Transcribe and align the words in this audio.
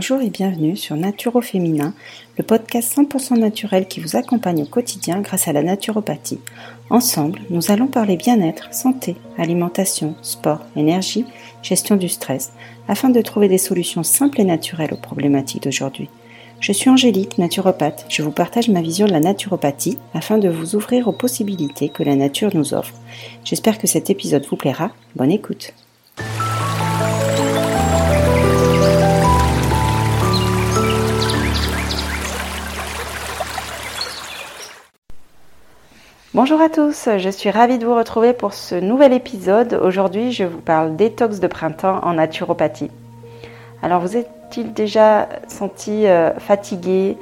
Bonjour 0.00 0.22
et 0.22 0.30
bienvenue 0.30 0.78
sur 0.78 0.96
Naturo 0.96 1.42
Féminin, 1.42 1.92
le 2.38 2.42
podcast 2.42 2.96
100% 2.96 3.38
naturel 3.38 3.86
qui 3.86 4.00
vous 4.00 4.16
accompagne 4.16 4.62
au 4.62 4.64
quotidien 4.64 5.20
grâce 5.20 5.46
à 5.46 5.52
la 5.52 5.62
naturopathie. 5.62 6.40
Ensemble, 6.88 7.38
nous 7.50 7.70
allons 7.70 7.86
parler 7.86 8.16
bien-être, 8.16 8.72
santé, 8.72 9.16
alimentation, 9.36 10.14
sport, 10.22 10.60
énergie, 10.74 11.26
gestion 11.62 11.96
du 11.96 12.08
stress, 12.08 12.54
afin 12.88 13.10
de 13.10 13.20
trouver 13.20 13.48
des 13.48 13.58
solutions 13.58 14.02
simples 14.02 14.40
et 14.40 14.44
naturelles 14.44 14.94
aux 14.94 14.96
problématiques 14.96 15.64
d'aujourd'hui. 15.64 16.08
Je 16.60 16.72
suis 16.72 16.88
Angélique, 16.88 17.36
naturopathe. 17.36 18.06
Je 18.08 18.22
vous 18.22 18.32
partage 18.32 18.70
ma 18.70 18.80
vision 18.80 19.04
de 19.04 19.12
la 19.12 19.20
naturopathie 19.20 19.98
afin 20.14 20.38
de 20.38 20.48
vous 20.48 20.76
ouvrir 20.76 21.08
aux 21.08 21.12
possibilités 21.12 21.90
que 21.90 22.02
la 22.02 22.16
nature 22.16 22.52
nous 22.54 22.72
offre. 22.72 22.94
J'espère 23.44 23.76
que 23.76 23.86
cet 23.86 24.08
épisode 24.08 24.46
vous 24.48 24.56
plaira. 24.56 24.92
Bonne 25.14 25.30
écoute. 25.30 25.74
Bonjour 36.32 36.60
à 36.60 36.68
tous, 36.68 37.08
je 37.18 37.28
suis 37.28 37.50
ravie 37.50 37.78
de 37.78 37.84
vous 37.84 37.96
retrouver 37.96 38.32
pour 38.32 38.54
ce 38.54 38.76
nouvel 38.76 39.12
épisode. 39.12 39.74
Aujourd'hui, 39.74 40.30
je 40.30 40.44
vous 40.44 40.60
parle 40.60 40.94
détox 40.94 41.40
de 41.40 41.48
printemps 41.48 41.98
en 42.04 42.12
naturopathie. 42.12 42.88
Alors, 43.82 44.00
vous 44.00 44.16
êtes-il 44.16 44.72
déjà 44.72 45.28
senti 45.48 46.06
euh, 46.06 46.32
fatigué, 46.38 47.18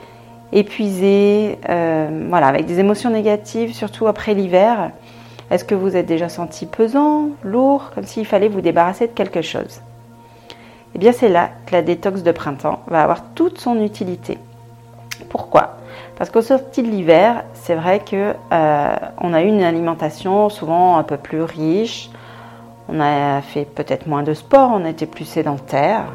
épuisé, 0.53 1.59
euh, 1.71 2.27
voilà, 2.29 2.49
avec 2.49 2.67
des 2.67 2.81
émotions 2.81 3.09
négatives, 3.09 3.73
surtout 3.73 4.09
après 4.09 4.35
l'hiver? 4.35 4.91
Est-ce 5.51 5.65
que 5.65 5.75
vous 5.75 5.97
êtes 5.97 6.05
déjà 6.05 6.29
senti 6.29 6.67
pesant, 6.67 7.31
lourd, 7.43 7.93
comme 7.95 8.05
s'il 8.05 8.27
fallait 8.27 8.49
vous 8.49 8.61
débarrasser 8.61 9.07
de 9.07 9.13
quelque 9.13 9.41
chose? 9.41 9.81
Eh 10.95 10.99
bien, 10.99 11.13
c'est 11.13 11.31
là 11.31 11.49
que 11.65 11.73
la 11.73 11.81
détox 11.81 12.23
de 12.23 12.33
printemps 12.33 12.81
va 12.89 13.05
avoir 13.05 13.23
toute 13.35 13.59
son 13.59 13.83
utilité. 13.83 14.37
Pourquoi? 15.31 15.78
Parce 16.19 16.31
qu'au 16.31 16.43
sorti 16.43 16.83
de 16.83 16.89
l'hiver, 16.89 17.45
c'est 17.55 17.77
vrai 17.77 18.01
que 18.01 18.35
euh, 18.53 18.97
on 19.21 19.33
a 19.33 19.43
eu 19.43 19.47
une 19.47 19.63
alimentation 19.63 20.49
souvent 20.49 20.99
un 20.99 21.05
peu 21.05 21.17
plus 21.17 21.43
riche. 21.43 22.11
On 22.89 23.01
a 23.01 23.41
fait 23.41 23.65
peut-être 23.65 24.09
moins 24.09 24.25
de 24.25 24.35
sport, 24.35 24.73
on 24.75 24.85
était 24.85 25.07
plus 25.07 25.25
sédentaire. 25.25 26.07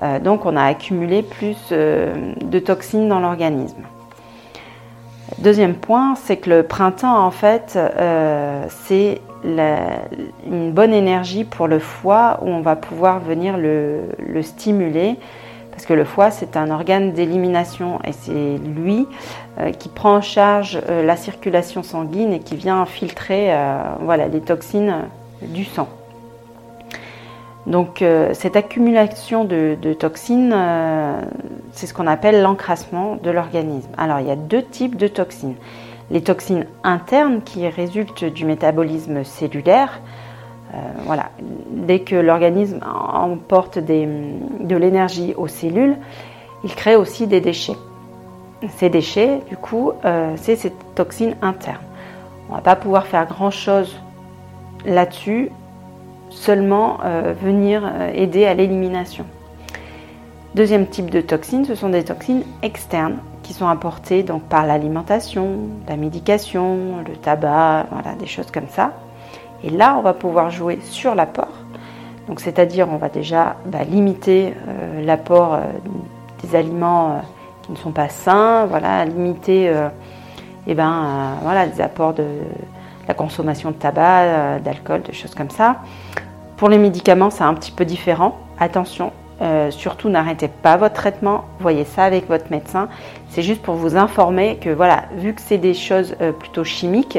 Euh, 0.00 0.20
donc 0.20 0.46
on 0.46 0.56
a 0.56 0.62
accumulé 0.62 1.22
plus 1.22 1.56
euh, 1.72 2.34
de 2.40 2.58
toxines 2.60 3.08
dans 3.08 3.18
l'organisme. 3.18 3.82
Deuxième 5.38 5.74
point, 5.74 6.14
c'est 6.14 6.36
que 6.36 6.48
le 6.48 6.62
printemps, 6.62 7.18
en 7.18 7.32
fait, 7.32 7.76
c'est 8.68 9.20
une 9.44 10.70
bonne 10.70 10.94
énergie 10.94 11.42
pour 11.42 11.66
le 11.66 11.80
foie 11.80 12.38
où 12.42 12.48
on 12.48 12.60
va 12.60 12.76
pouvoir 12.76 13.18
venir 13.18 13.58
le, 13.58 14.02
stimuler. 14.42 15.18
Parce 15.76 15.86
que 15.86 15.92
le 15.92 16.04
foie, 16.04 16.30
c'est 16.30 16.56
un 16.56 16.70
organe 16.70 17.12
d'élimination 17.12 18.00
et 18.02 18.12
c'est 18.12 18.56
lui 18.56 19.06
qui 19.78 19.90
prend 19.90 20.16
en 20.16 20.20
charge 20.22 20.80
la 20.88 21.16
circulation 21.16 21.82
sanguine 21.82 22.32
et 22.32 22.40
qui 22.40 22.56
vient 22.56 22.86
filtrer 22.86 23.54
voilà, 24.00 24.26
les 24.26 24.40
toxines 24.40 25.02
du 25.42 25.66
sang. 25.66 25.86
Donc 27.66 28.00
euh, 28.00 28.30
cette 28.32 28.54
accumulation 28.56 29.44
de, 29.44 29.76
toxines, 29.98 30.52
euh, 30.54 31.20
c'est 31.72 31.86
ce 31.86 31.94
qu'on 31.94 32.06
appelle 32.06 32.40
l'encrassement 32.42 33.16
de 33.16 33.30
l'organisme. 33.30 33.90
Alors 33.98 34.20
il 34.20 34.26
y 34.26 34.30
a 34.30 34.36
deux 34.36 34.62
types 34.62 34.96
de 34.96 35.08
toxines. 35.08 35.56
Les 36.10 36.22
toxines 36.22 36.66
internes 36.84 37.42
qui 37.42 37.68
résultent 37.68 38.24
du 38.24 38.44
métabolisme 38.44 39.24
cellulaire. 39.24 40.00
Euh, 41.06 41.08
voilà, 41.08 41.30
dès 41.70 42.00
que 42.00 42.16
l'organisme 42.16 42.80
emporte 42.84 43.78
de 43.78 44.76
l'énergie 44.76 45.34
aux 45.36 45.48
cellules, 45.48 45.96
il 46.64 46.74
crée 46.74 46.96
aussi 46.96 47.26
des 47.26 47.40
déchets. 47.40 47.76
Ces 48.76 48.90
déchets, 48.90 49.40
du 49.48 49.56
coup, 49.56 49.92
c'est 50.36 50.56
ces 50.56 50.72
toxines 50.94 51.36
internes. 51.42 51.84
On 52.48 52.52
ne 52.52 52.56
va 52.56 52.62
pas 52.62 52.76
pouvoir 52.76 53.06
faire 53.06 53.26
grand-chose 53.26 53.96
là-dessus 54.86 55.50
seulement 56.30 56.98
euh, 57.04 57.34
venir 57.40 57.82
euh, 57.84 58.10
aider 58.14 58.46
à 58.46 58.54
l'élimination. 58.54 59.24
Deuxième 60.54 60.86
type 60.86 61.10
de 61.10 61.20
toxines, 61.20 61.64
ce 61.64 61.74
sont 61.74 61.88
des 61.88 62.04
toxines 62.04 62.44
externes 62.62 63.18
qui 63.42 63.52
sont 63.52 63.68
apportées 63.68 64.22
donc 64.22 64.42
par 64.44 64.66
l'alimentation, 64.66 65.58
la 65.86 65.96
médication, 65.96 67.04
le 67.06 67.16
tabac, 67.16 67.86
voilà, 67.90 68.14
des 68.14 68.26
choses 68.26 68.50
comme 68.50 68.68
ça. 68.68 68.92
Et 69.62 69.70
là, 69.70 69.96
on 69.98 70.02
va 70.02 70.12
pouvoir 70.14 70.50
jouer 70.50 70.78
sur 70.82 71.14
l'apport. 71.14 71.52
Donc, 72.28 72.40
c'est-à-dire, 72.40 72.88
on 72.90 72.96
va 72.96 73.08
déjà 73.08 73.56
bah, 73.66 73.84
limiter 73.84 74.54
euh, 74.68 75.04
l'apport 75.04 75.58
des 76.42 76.56
aliments 76.56 77.22
qui 77.62 77.72
ne 77.72 77.76
sont 77.76 77.92
pas 77.92 78.08
sains, 78.08 78.66
voilà, 78.66 79.04
limiter 79.04 79.72
eh 80.66 80.74
ben, 80.74 81.34
voilà, 81.42 81.66
des 81.66 81.80
apports 81.80 82.14
de 82.14 82.26
la 83.08 83.14
consommation 83.14 83.70
de 83.70 83.76
tabac, 83.76 84.58
d'alcool, 84.60 85.02
de 85.02 85.12
choses 85.12 85.34
comme 85.34 85.50
ça. 85.50 85.76
Pour 86.56 86.68
les 86.68 86.78
médicaments, 86.78 87.30
c'est 87.30 87.44
un 87.44 87.54
petit 87.54 87.72
peu 87.72 87.84
différent. 87.84 88.38
Attention, 88.58 89.12
euh, 89.42 89.70
surtout 89.70 90.08
n'arrêtez 90.08 90.48
pas 90.48 90.78
votre 90.78 90.94
traitement, 90.94 91.44
voyez 91.60 91.84
ça 91.84 92.04
avec 92.04 92.26
votre 92.28 92.50
médecin. 92.50 92.88
C'est 93.28 93.42
juste 93.42 93.60
pour 93.60 93.74
vous 93.74 93.96
informer 93.96 94.56
que 94.56 94.70
voilà, 94.70 95.04
vu 95.16 95.34
que 95.34 95.42
c'est 95.42 95.58
des 95.58 95.74
choses 95.74 96.16
euh, 96.22 96.32
plutôt 96.32 96.64
chimiques, 96.64 97.18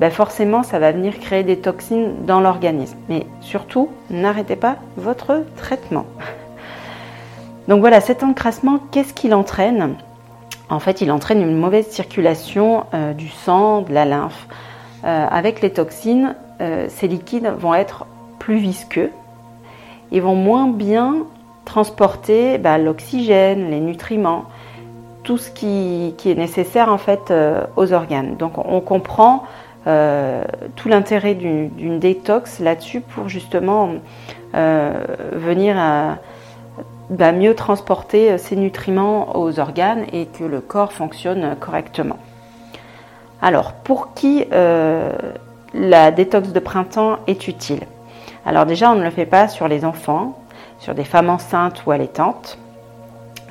ben 0.00 0.10
forcément 0.10 0.62
ça 0.62 0.78
va 0.78 0.92
venir 0.92 1.18
créer 1.18 1.42
des 1.42 1.58
toxines 1.58 2.24
dans 2.26 2.40
l'organisme. 2.40 2.96
Mais 3.08 3.26
surtout, 3.40 3.88
n'arrêtez 4.10 4.56
pas 4.56 4.76
votre 4.96 5.44
traitement. 5.56 6.06
Donc 7.68 7.80
voilà, 7.80 8.00
cet 8.00 8.22
encrassement, 8.22 8.78
qu'est-ce 8.90 9.14
qu'il 9.14 9.34
entraîne? 9.34 9.94
En 10.68 10.80
fait, 10.80 11.00
il 11.00 11.10
entraîne 11.10 11.40
une 11.40 11.56
mauvaise 11.56 11.88
circulation 11.88 12.84
euh, 12.94 13.12
du 13.12 13.28
sang, 13.28 13.82
de 13.82 13.92
la 13.92 14.04
lymphe. 14.04 14.46
avec 15.02 15.60
les 15.60 15.70
toxines, 15.70 16.34
ces 16.88 17.08
liquides 17.08 17.52
vont 17.58 17.74
être 17.74 18.06
plus 18.38 18.56
visqueux 18.56 19.10
ils 20.14 20.22
vont 20.22 20.36
moins 20.36 20.68
bien 20.68 21.26
transporter 21.64 22.56
bah, 22.58 22.78
l'oxygène, 22.78 23.70
les 23.70 23.80
nutriments, 23.80 24.44
tout 25.24 25.38
ce 25.38 25.50
qui, 25.50 26.14
est 26.24 26.38
nécessaire 26.38 26.88
en 26.88 26.98
fait 26.98 27.30
euh, 27.30 27.64
aux 27.76 27.92
organes. 27.92 28.36
Donc 28.36 28.52
on 28.56 28.80
comprend 28.80 29.44
euh, 29.86 30.44
tout 30.76 30.88
l'intérêt 30.88 31.34
d'une 31.34 31.98
détox 31.98 32.60
là-dessus 32.60 33.00
pour 33.00 33.28
justement 33.28 33.90
euh, 34.54 34.92
venir 35.32 35.76
bah, 37.10 37.32
mieux 37.32 37.54
transporter 37.54 38.38
ces 38.38 38.56
nutriments 38.56 39.36
aux 39.36 39.60
organes 39.60 40.04
et 40.12 40.26
que 40.26 40.44
le 40.44 40.60
corps 40.60 40.92
fonctionne 40.92 41.56
correctement. 41.60 42.18
Alors 43.42 43.72
pour 43.72 44.14
qui 44.14 44.44
la 45.74 46.10
détox 46.10 46.52
de 46.52 46.60
printemps 46.60 47.18
est 47.26 47.48
utile? 47.48 47.80
Alors 48.46 48.66
déjà, 48.66 48.90
on 48.90 48.94
ne 48.94 49.04
le 49.04 49.10
fait 49.10 49.26
pas 49.26 49.48
sur 49.48 49.68
les 49.68 49.84
enfants, 49.84 50.38
sur 50.78 50.94
des 50.94 51.04
femmes 51.04 51.30
enceintes 51.30 51.84
ou 51.86 51.90
allaitantes, 51.90 52.58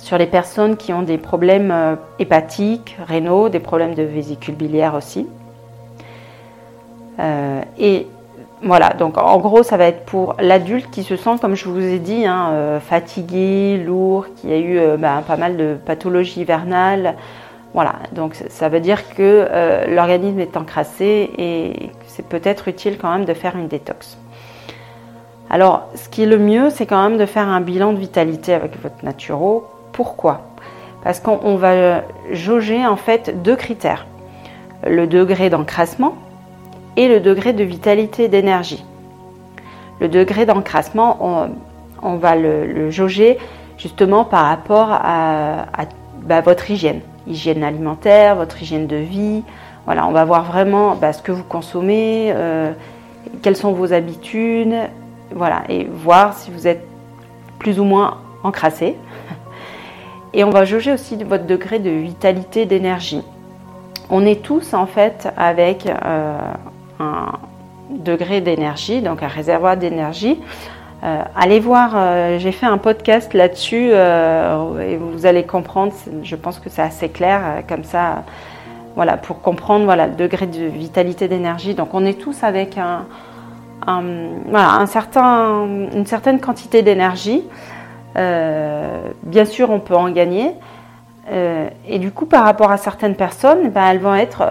sur 0.04 0.18
les 0.18 0.28
personnes 0.28 0.78
qui 0.78 0.94
ont 0.94 1.02
des 1.02 1.18
problèmes 1.18 1.72
euh, 1.72 1.96
hépatiques, 2.20 2.98
rénaux, 3.08 3.50
des 3.50 3.60
problèmes 3.60 3.96
de 3.96 4.04
vésicule 4.04 4.56
biliaire 4.56 4.96
aussi. 4.96 5.28
Euh, 7.20 7.62
et 7.78 8.08
voilà, 8.62 8.90
donc 8.92 9.18
en 9.18 9.38
gros, 9.40 9.64
ça 9.64 9.78
va 9.78 9.86
être 9.86 10.06
pour 10.06 10.36
l'adulte 10.40 10.90
qui 10.90 11.04
se 11.04 11.16
sent, 11.16 11.38
comme 11.42 11.56
je 11.56 11.68
vous 11.68 11.82
ai 11.82 12.00
dit, 12.00 12.26
hein, 12.26 12.50
euh, 12.52 12.80
fatigué, 12.80 13.78
lourd, 13.78 14.28
qui 14.36 14.52
a 14.52 14.58
eu 14.58 14.80
bah, 14.98 15.22
pas 15.28 15.38
mal 15.38 15.58
de 15.58 15.76
pathologies 15.86 16.42
hivernales. 16.42 17.16
Voilà, 17.74 17.96
donc 18.12 18.36
ça 18.50 18.70
veut 18.70 18.80
dire 18.80 19.16
que 19.16 19.48
l'organisme 19.90 20.40
est 20.40 20.56
encrassé 20.56 21.32
et 21.40 21.90
c'est 22.06 22.26
peut-être 22.26 22.68
utile 22.68 23.00
quand 23.00 23.12
même 23.12 23.26
de 23.26 23.34
faire 23.34 23.56
une 23.56 23.68
détox. 23.68 24.18
Alors, 25.50 25.90
ce 25.96 26.08
qui 26.08 26.24
est 26.24 26.28
le 26.28 26.38
mieux, 26.38 26.70
c'est 26.70 26.86
quand 26.86 27.02
même 27.10 27.18
de 27.18 27.26
faire 27.26 27.48
un 27.48 27.62
bilan 27.62 27.94
de 27.94 27.98
vitalité 27.98 28.54
avec 28.54 28.80
votre 28.82 29.04
naturo. 29.04 29.68
Pourquoi? 29.92 30.42
Parce 31.04 31.20
qu'on 31.20 31.56
va 31.58 32.02
jauger 32.32 32.86
en 32.86 32.96
fait 32.96 33.42
deux 33.44 33.56
critères 33.56 34.06
le 34.88 35.08
degré 35.08 35.50
d'encrassement 35.50 36.16
et 36.98 37.08
le 37.08 37.20
degré 37.20 37.54
de 37.54 37.64
vitalité 37.64 38.28
d'énergie. 38.28 38.84
Le 40.00 40.08
degré 40.08 40.46
d'encrassement, 40.46 41.52
on, 42.02 42.16
va 42.16 42.36
le, 42.36 42.90
jauger 42.90 43.38
justement 43.78 44.26
par 44.26 44.46
rapport 44.46 44.90
à, 44.92 45.66
bah, 46.24 46.42
votre 46.42 46.70
hygiène, 46.70 47.02
hygiène 47.28 47.64
alimentaire, 47.64 48.36
votre 48.36 48.62
hygiène 48.62 48.88
de 48.88 48.98
vie. 48.98 49.44
Voilà, 49.86 50.08
on 50.08 50.12
va 50.12 50.26
voir 50.26 50.44
vraiment 50.44 50.96
bah, 50.96 51.14
ce 51.14 51.22
que 51.22 51.32
vous 51.32 51.44
consommez, 51.44 52.32
euh, 52.34 52.72
quelles 53.42 53.58
sont 53.58 53.74
vos 53.74 53.94
habitudes, 53.94 54.76
voilà, 55.36 55.64
et 55.70 55.86
voir 55.86 56.34
si 56.34 56.52
vous 56.52 56.68
êtes 56.68 56.86
plus 57.60 57.80
ou 57.80 57.84
moins 57.84 58.18
encrassé. 58.44 58.96
Et 60.34 60.44
on 60.44 60.50
va 60.50 60.66
jauger 60.66 60.92
aussi 60.92 61.22
votre 61.24 61.46
degré 61.46 61.80
de 61.80 61.90
vitalité, 61.90 62.66
d'énergie. 62.66 63.24
On 64.10 64.26
est 64.26 64.42
tous 64.42 64.74
en 64.74 64.86
fait 64.86 65.30
avec 65.38 65.86
euh, 65.86 66.38
un 67.00 67.34
degré 67.90 68.42
d'énergie, 68.42 69.02
donc 69.02 69.24
un 69.24 69.28
réservoir 69.28 69.78
d'énergie 69.78 70.40
allez 71.36 71.60
voir, 71.60 72.40
j'ai 72.40 72.52
fait 72.52 72.66
un 72.66 72.78
podcast 72.78 73.34
là-dessus 73.34 73.92
et 73.92 74.98
vous 74.98 75.26
allez 75.26 75.44
comprendre. 75.44 75.94
Je 76.24 76.36
pense 76.36 76.60
que 76.60 76.70
c'est 76.70 76.82
assez 76.82 77.10
clair 77.10 77.64
comme 77.68 77.84
ça, 77.84 78.24
voilà, 78.96 79.18
pour 79.18 79.42
comprendre 79.42 79.86
voilà 79.86 80.08
le 80.08 80.16
degré 80.16 80.48
de 80.48 80.66
vitalité 80.66 81.28
d'énergie. 81.28 81.74
Donc 81.74 81.94
on 81.94 82.06
est 82.06 82.20
tous 82.20 82.44
avec 82.44 82.78
un, 82.78 83.06
voilà, 83.86 84.86
certain, 84.88 85.66
une 85.94 86.06
certaine 86.06 86.40
quantité 86.40 86.82
d'énergie. 86.82 87.44
bien 88.16 89.46
sûr, 89.46 89.70
on 89.72 89.80
peut 89.80 89.96
en 89.96 90.10
gagner. 90.10 90.52
et 91.30 92.00
du 92.00 92.12
coup, 92.12 92.26
par 92.26 92.46
rapport 92.46 92.72
à 92.72 92.78
certaines 92.78 93.16
personnes, 93.16 93.70
ben, 93.72 93.88
elles 93.88 94.00
vont 94.00 94.16
être 94.16 94.44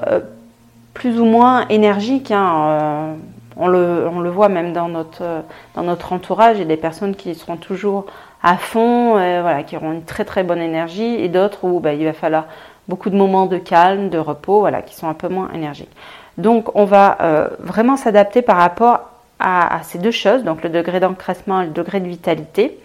plus 0.94 1.20
ou 1.20 1.24
moins 1.24 1.66
énergiques. 1.68 2.30
Hein, 2.30 2.52
euh, 2.54 3.14
on, 3.56 3.68
le, 3.68 4.08
on, 4.12 4.20
le, 4.20 4.30
voit 4.30 4.48
même 4.48 4.72
dans 4.72 4.88
notre, 4.88 5.42
dans 5.74 5.82
notre 5.82 6.12
entourage. 6.12 6.56
Il 6.56 6.60
y 6.60 6.62
a 6.62 6.66
des 6.66 6.76
personnes 6.76 7.14
qui 7.14 7.34
seront 7.34 7.56
toujours 7.56 8.06
à 8.42 8.56
fond, 8.56 9.16
euh, 9.16 9.40
voilà, 9.42 9.62
qui 9.62 9.76
auront 9.76 9.92
une 9.92 10.04
très 10.04 10.24
très 10.24 10.42
bonne 10.42 10.60
énergie, 10.60 11.14
et 11.16 11.28
d'autres 11.28 11.64
où 11.64 11.80
bah, 11.80 11.92
il 11.94 12.04
va 12.04 12.12
falloir 12.12 12.46
beaucoup 12.88 13.10
de 13.10 13.16
moments 13.16 13.46
de 13.46 13.58
calme, 13.58 14.08
de 14.08 14.18
repos, 14.18 14.60
voilà, 14.60 14.82
qui 14.82 14.94
sont 14.94 15.08
un 15.08 15.14
peu 15.14 15.28
moins 15.28 15.50
énergiques. 15.54 15.94
Donc 16.38 16.74
on 16.74 16.84
va 16.84 17.18
euh, 17.20 17.48
vraiment 17.60 17.96
s'adapter 17.96 18.42
par 18.42 18.56
rapport 18.56 19.10
à, 19.38 19.80
ces 19.82 19.98
deux 19.98 20.12
choses, 20.12 20.44
donc 20.44 20.62
le 20.62 20.68
degré 20.68 21.00
d'encrassement 21.00 21.62
et 21.62 21.66
le 21.66 21.72
degré 21.72 21.98
de 21.98 22.06
vitalité, 22.06 22.78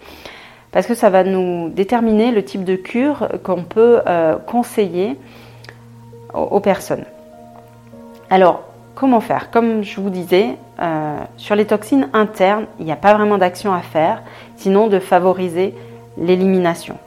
parce 0.72 0.88
que 0.88 0.94
ça 0.94 1.08
va 1.08 1.22
nous 1.22 1.68
déterminer 1.68 2.32
le 2.32 2.44
type 2.44 2.64
de 2.64 2.74
cure 2.74 3.28
qu'on 3.44 3.62
peut 3.62 4.00
conseiller 4.44 5.16
aux 6.34 6.58
personnes. 6.58 7.04
Alors, 8.30 8.64
comment 8.94 9.20
faire? 9.20 9.50
Comme 9.50 9.82
je 9.82 10.00
vous 10.00 10.10
disais, 10.10 10.56
euh, 10.80 11.16
sur 11.38 11.54
les 11.54 11.64
toxines 11.64 12.10
internes, 12.12 12.66
il 12.78 12.84
n'y 12.84 12.92
a 12.92 12.96
pas 12.96 13.14
vraiment 13.14 13.38
d'action 13.38 13.72
à 13.72 13.80
faire, 13.80 14.22
sinon 14.56 14.86
de 14.86 14.98
favoriser 14.98 15.74
l'élimination. 16.18 16.98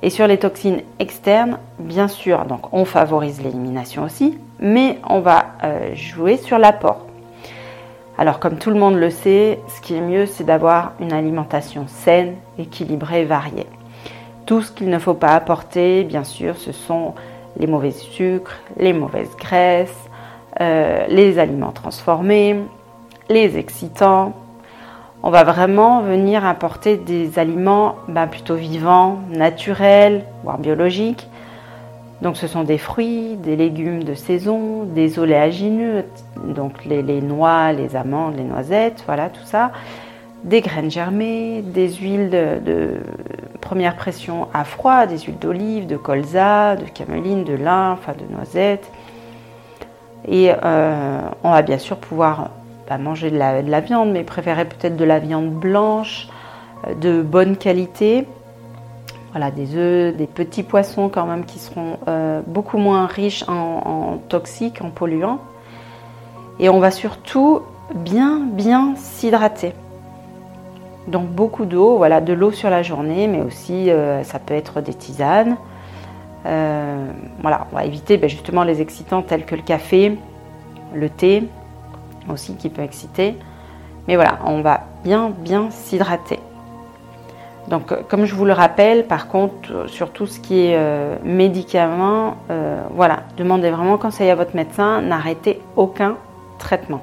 Et 0.00 0.08
sur 0.08 0.26
les 0.26 0.38
toxines 0.38 0.80
externes, 0.98 1.58
bien 1.78 2.08
sûr, 2.08 2.46
donc 2.46 2.72
on 2.72 2.86
favorise 2.86 3.42
l'élimination 3.42 4.04
aussi, 4.04 4.38
mais 4.58 4.98
on 5.08 5.20
va 5.20 5.44
euh, 5.62 5.94
jouer 5.94 6.38
sur 6.38 6.58
l'apport. 6.58 7.06
Alors 8.16 8.40
comme 8.40 8.56
tout 8.56 8.70
le 8.70 8.78
monde 8.78 8.96
le 8.96 9.10
sait, 9.10 9.60
ce 9.68 9.80
qui 9.82 9.94
est 9.94 10.00
mieux, 10.00 10.24
c'est 10.26 10.44
d'avoir 10.44 10.92
une 11.00 11.12
alimentation 11.12 11.84
saine, 11.86 12.36
équilibrée, 12.58 13.24
variée. 13.24 13.66
Tout 14.46 14.62
ce 14.62 14.72
qu'il 14.72 14.88
ne 14.88 14.98
faut 14.98 15.14
pas 15.14 15.34
apporter, 15.34 16.02
bien 16.02 16.24
sûr, 16.24 16.56
ce 16.56 16.72
sont 16.72 17.14
les 17.56 17.66
mauvais 17.66 17.90
sucres, 17.90 18.54
les 18.76 18.92
mauvaises 18.92 19.36
graisses, 19.36 20.08
euh, 20.60 21.06
les 21.08 21.38
aliments 21.38 21.72
transformés, 21.72 22.56
les 23.28 23.56
excitants. 23.56 24.34
On 25.22 25.30
va 25.30 25.44
vraiment 25.44 26.02
venir 26.02 26.44
apporter 26.44 26.96
des 26.96 27.38
aliments 27.38 27.96
ben, 28.08 28.26
plutôt 28.26 28.56
vivants, 28.56 29.20
naturels, 29.30 30.24
voire 30.42 30.58
biologiques. 30.58 31.28
Donc 32.22 32.36
ce 32.36 32.46
sont 32.46 32.62
des 32.62 32.78
fruits, 32.78 33.36
des 33.36 33.56
légumes 33.56 34.04
de 34.04 34.14
saison, 34.14 34.84
des 34.84 35.18
oléagineux, 35.18 36.04
donc 36.44 36.84
les, 36.84 37.20
noix, 37.20 37.72
les 37.72 37.96
amandes, 37.96 38.36
les 38.36 38.44
noisettes, 38.44 39.02
voilà 39.06 39.28
tout 39.28 39.44
ça 39.44 39.72
des 40.44 40.60
graines 40.60 40.90
germées, 40.90 41.62
des 41.62 41.92
huiles 41.92 42.30
de, 42.30 43.00
première 43.60 43.96
pression 43.96 44.48
à 44.52 44.64
froid, 44.64 45.06
des 45.06 45.18
huiles 45.18 45.38
d'olive, 45.38 45.86
de 45.86 45.96
colza, 45.96 46.76
de 46.76 46.84
cameline, 46.84 47.44
de 47.44 47.54
lin, 47.54 47.92
enfin 47.92 48.12
de 48.12 48.34
noisettes. 48.34 48.90
Et 50.26 50.52
euh, 50.52 51.20
on 51.42 51.50
va 51.50 51.62
bien 51.62 51.78
sûr 51.78 51.96
pouvoir 51.96 52.50
bah, 52.88 52.98
manger 52.98 53.30
de 53.30 53.38
la, 53.38 53.80
viande, 53.80 54.12
mais 54.12 54.24
préférer 54.24 54.64
peut-être 54.64 54.96
de 54.96 55.04
la 55.04 55.18
viande 55.18 55.50
blanche, 55.50 56.28
euh, 56.86 56.94
de 56.94 57.22
bonne 57.22 57.56
qualité. 57.56 58.26
Voilà, 59.30 59.50
des 59.50 59.76
œufs, 59.76 60.14
des 60.14 60.26
petits 60.26 60.62
poissons 60.62 61.08
quand 61.08 61.24
même 61.24 61.44
qui 61.44 61.58
seront 61.58 61.98
euh, 62.08 62.42
beaucoup 62.46 62.78
moins 62.78 63.06
riches 63.06 63.44
en 63.48 64.18
toxiques, 64.28 64.82
en 64.82 64.90
polluants. 64.90 65.38
Et 66.58 66.68
on 66.68 66.80
va 66.80 66.90
surtout 66.90 67.62
bien, 67.94 68.40
bien 68.40 68.94
s'hydrater. 68.96 69.72
Donc 71.08 71.28
beaucoup 71.28 71.64
d'eau, 71.64 71.96
voilà, 71.96 72.20
de 72.20 72.32
l'eau 72.32 72.52
sur 72.52 72.70
la 72.70 72.82
journée, 72.82 73.26
mais 73.26 73.42
aussi 73.42 73.90
euh, 73.90 74.22
ça 74.22 74.38
peut 74.38 74.54
être 74.54 74.80
des 74.80 74.94
tisanes. 74.94 75.56
Euh, 76.46 77.06
voilà, 77.40 77.66
on 77.72 77.76
va 77.76 77.84
éviter 77.84 78.16
ben, 78.16 78.30
justement 78.30 78.62
les 78.62 78.80
excitants 78.80 79.22
tels 79.22 79.44
que 79.44 79.54
le 79.54 79.62
café, 79.62 80.18
le 80.94 81.08
thé 81.08 81.44
aussi 82.28 82.54
qui 82.54 82.68
peut 82.68 82.82
exciter. 82.82 83.36
Mais 84.06 84.14
voilà, 84.14 84.38
on 84.46 84.60
va 84.60 84.82
bien 85.02 85.30
bien 85.30 85.70
s'hydrater. 85.70 86.38
Donc 87.68 87.90
euh, 87.90 88.02
comme 88.08 88.24
je 88.24 88.34
vous 88.36 88.44
le 88.44 88.52
rappelle, 88.52 89.06
par 89.06 89.26
contre, 89.26 89.88
sur 89.88 90.10
tout 90.10 90.26
ce 90.26 90.38
qui 90.38 90.66
est 90.66 90.78
médicaments, 91.24 92.36
voilà, 92.94 93.24
demandez 93.36 93.70
vraiment 93.70 93.98
conseil 93.98 94.30
à 94.30 94.36
votre 94.36 94.54
médecin, 94.54 95.02
n'arrêtez 95.02 95.60
aucun 95.74 96.16
traitement. 96.58 97.02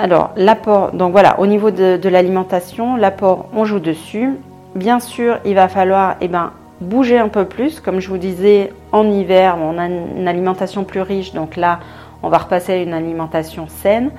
Alors, 0.00 0.30
l'apport, 0.36 0.92
donc 0.92 1.10
voilà, 1.10 1.40
au 1.40 1.46
niveau 1.46 1.72
de, 1.72 2.08
l'alimentation, 2.08 2.94
l'apport, 2.94 3.46
on 3.52 3.64
joue 3.64 3.80
dessus. 3.80 4.30
Bien 4.76 5.00
sûr, 5.00 5.38
il 5.44 5.56
va 5.56 5.66
falloir 5.66 6.14
eh 6.20 6.28
ben, 6.28 6.52
bouger 6.80 7.18
un 7.18 7.26
peu 7.26 7.44
plus. 7.46 7.80
Comme 7.80 7.98
je 7.98 8.08
vous 8.08 8.16
disais, 8.16 8.72
en 8.92 9.10
hiver, 9.10 9.56
on 9.60 9.76
a 9.76 9.86
une 9.86 10.28
alimentation 10.28 10.84
plus 10.84 11.00
riche, 11.00 11.32
donc 11.32 11.56
là, 11.56 11.80
on 12.22 12.28
va 12.28 12.38
repasser 12.38 12.74
à 12.74 12.76
une 12.76 12.94
alimentation 12.94 13.66
saine. 13.66 14.12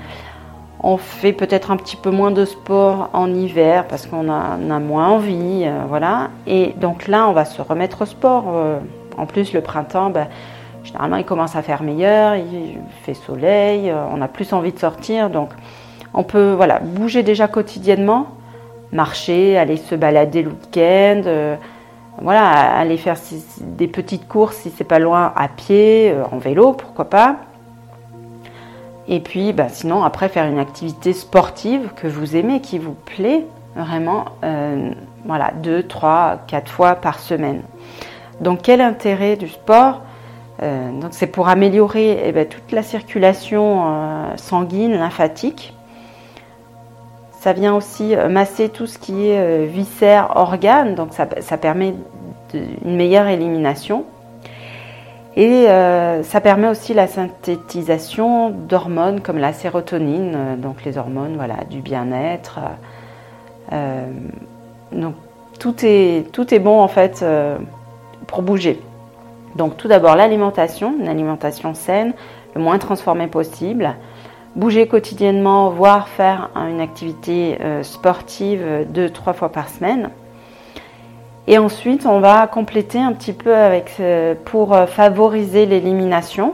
On 0.83 0.97
fait 0.97 1.31
peut-être 1.31 1.71
un 1.71 1.77
petit 1.77 1.95
peu 1.95 2.11
moins 2.11 2.31
de 2.31 2.43
sport 2.43 3.09
en 3.13 3.33
hiver 3.33 3.85
parce 3.87 4.05
qu'on 4.05 4.29
a, 4.29 4.57
moins 4.79 5.07
envie, 5.07 5.63
euh, 5.65 5.83
voilà. 5.87 6.27
Et 6.45 6.73
donc 6.75 7.07
là, 7.07 7.25
on 7.29 7.31
va 7.31 7.45
se 7.45 7.61
remettre 7.61 8.01
au 8.01 8.05
sport. 8.05 8.43
Euh, 8.49 8.79
en 9.17 9.25
plus, 9.25 9.53
le 9.53 9.61
printemps, 9.61 10.09
ben, 10.09 10.27
Généralement, 10.83 11.17
il 11.17 11.25
commence 11.25 11.55
à 11.55 11.61
faire 11.61 11.83
meilleur, 11.83 12.35
il 12.35 12.77
fait 13.03 13.13
soleil, 13.13 13.89
euh, 13.89 14.03
on 14.11 14.21
a 14.21 14.27
plus 14.27 14.53
envie 14.53 14.71
de 14.71 14.79
sortir. 14.79 15.29
Donc, 15.29 15.49
on 16.13 16.23
peut 16.23 16.53
voilà, 16.53 16.79
bouger 16.79 17.21
déjà 17.21 17.47
quotidiennement, 17.47 18.27
marcher, 18.91 19.57
aller 19.57 19.77
se 19.77 19.95
balader 19.95 20.41
le 20.41 20.49
week-end, 20.49 21.21
euh, 21.25 21.55
voilà, 22.21 22.49
aller 22.77 22.97
faire 22.97 23.17
des 23.61 23.87
petites 23.87 24.27
courses 24.27 24.57
si 24.57 24.71
c'est 24.71 24.83
pas 24.83 24.99
loin 24.99 25.33
à 25.35 25.47
pied, 25.47 26.11
euh, 26.11 26.23
en 26.31 26.37
vélo, 26.37 26.73
pourquoi 26.73 27.05
pas. 27.05 27.37
Et 29.07 29.19
puis, 29.19 29.53
bah, 29.53 29.69
sinon, 29.69 30.03
après, 30.03 30.29
faire 30.29 30.45
une 30.45 30.59
activité 30.59 31.13
sportive 31.13 31.89
que 31.95 32.07
vous 32.07 32.36
aimez, 32.36 32.62
qui 32.62 32.77
vous 32.77 32.93
plaît, 32.93 33.45
vraiment, 33.75 34.25
voilà, 35.25 35.51
deux, 35.63 35.81
trois, 35.81 36.41
quatre 36.45 36.71
fois 36.71 36.93
par 36.93 37.17
semaine. 37.17 37.63
Donc, 38.39 38.59
quel 38.62 38.81
intérêt 38.81 39.36
du 39.36 39.48
sport? 39.48 40.01
Euh, 40.62 40.92
donc 41.00 41.12
c'est 41.12 41.28
pour 41.28 41.48
améliorer 41.48 42.22
eh 42.25 42.32
ben, 42.32 42.46
toute 42.46 42.72
la 42.72 42.84
circulation 42.84 43.84
euh, 43.86 44.38
sanguine, 44.38 44.94
lymphatique. 44.94 45.74
Ça 47.39 47.54
vient 47.54 47.74
aussi 47.74 48.16
euh, 48.16 48.28
masser 48.28 48.68
tout 48.68 48.86
ce 48.86 48.98
qui 48.98 49.30
est 49.30 49.66
viscères, 49.66 50.34
organes, 50.36 50.96
donc 50.96 51.13
ça, 51.13 51.58
permet 51.58 51.94
une 52.54 52.96
meilleure 52.96 53.28
élimination. 53.28 54.06
Et 55.38 55.68
ça 56.24 56.42
permet 56.42 56.68
aussi 56.68 56.94
la 56.94 57.08
synthétisation 57.08 58.50
d'hormones 58.50 59.22
comme 59.22 59.38
la 59.38 59.54
sérotonine, 59.54 60.58
donc 60.58 60.84
les 60.84 60.98
hormones 60.98 61.36
voilà, 61.38 61.63
du 61.70 61.80
bien-être. 61.80 62.60
donc 64.92 65.13
tout 65.60 65.75
est, 65.84 66.30
tout 66.34 66.54
est 66.54 66.60
bon 66.60 66.82
en 66.82 66.89
fait 66.89 67.24
pour 68.28 68.42
bouger. 68.42 68.82
Donc 69.56 69.77
tout 69.77 69.88
d'abord 69.88 70.15
l'alimentation, 70.15 70.96
une 71.00 71.08
alimentation 71.08 71.74
saine, 71.74 72.13
le 72.56 72.62
moins 72.62 72.77
transformée 72.77 73.27
possible. 73.27 73.96
Bouger 74.56 74.88
quotidiennement, 74.88 75.70
voire 75.70 76.08
faire 76.08 76.50
une 76.56 76.82
activité 76.82 77.58
euh, 77.62 77.84
sportive 77.84 78.86
deux, 78.89 79.10
trois 79.10 79.34
fois 79.34 79.50
par 79.50 79.70
semaine. 79.70 80.10
Et 81.48 81.58
ensuite, 81.58 82.06
on 82.06 82.20
va 82.20 82.46
compléter 82.48 83.00
un 83.00 83.13
petit 83.13 83.34
peu 83.34 83.56
avec 83.56 83.94
euh, 84.00 84.36
pour 84.46 84.74
euh, 84.74 84.86
favoriser 84.86 85.65
l'élimination. 85.65 86.53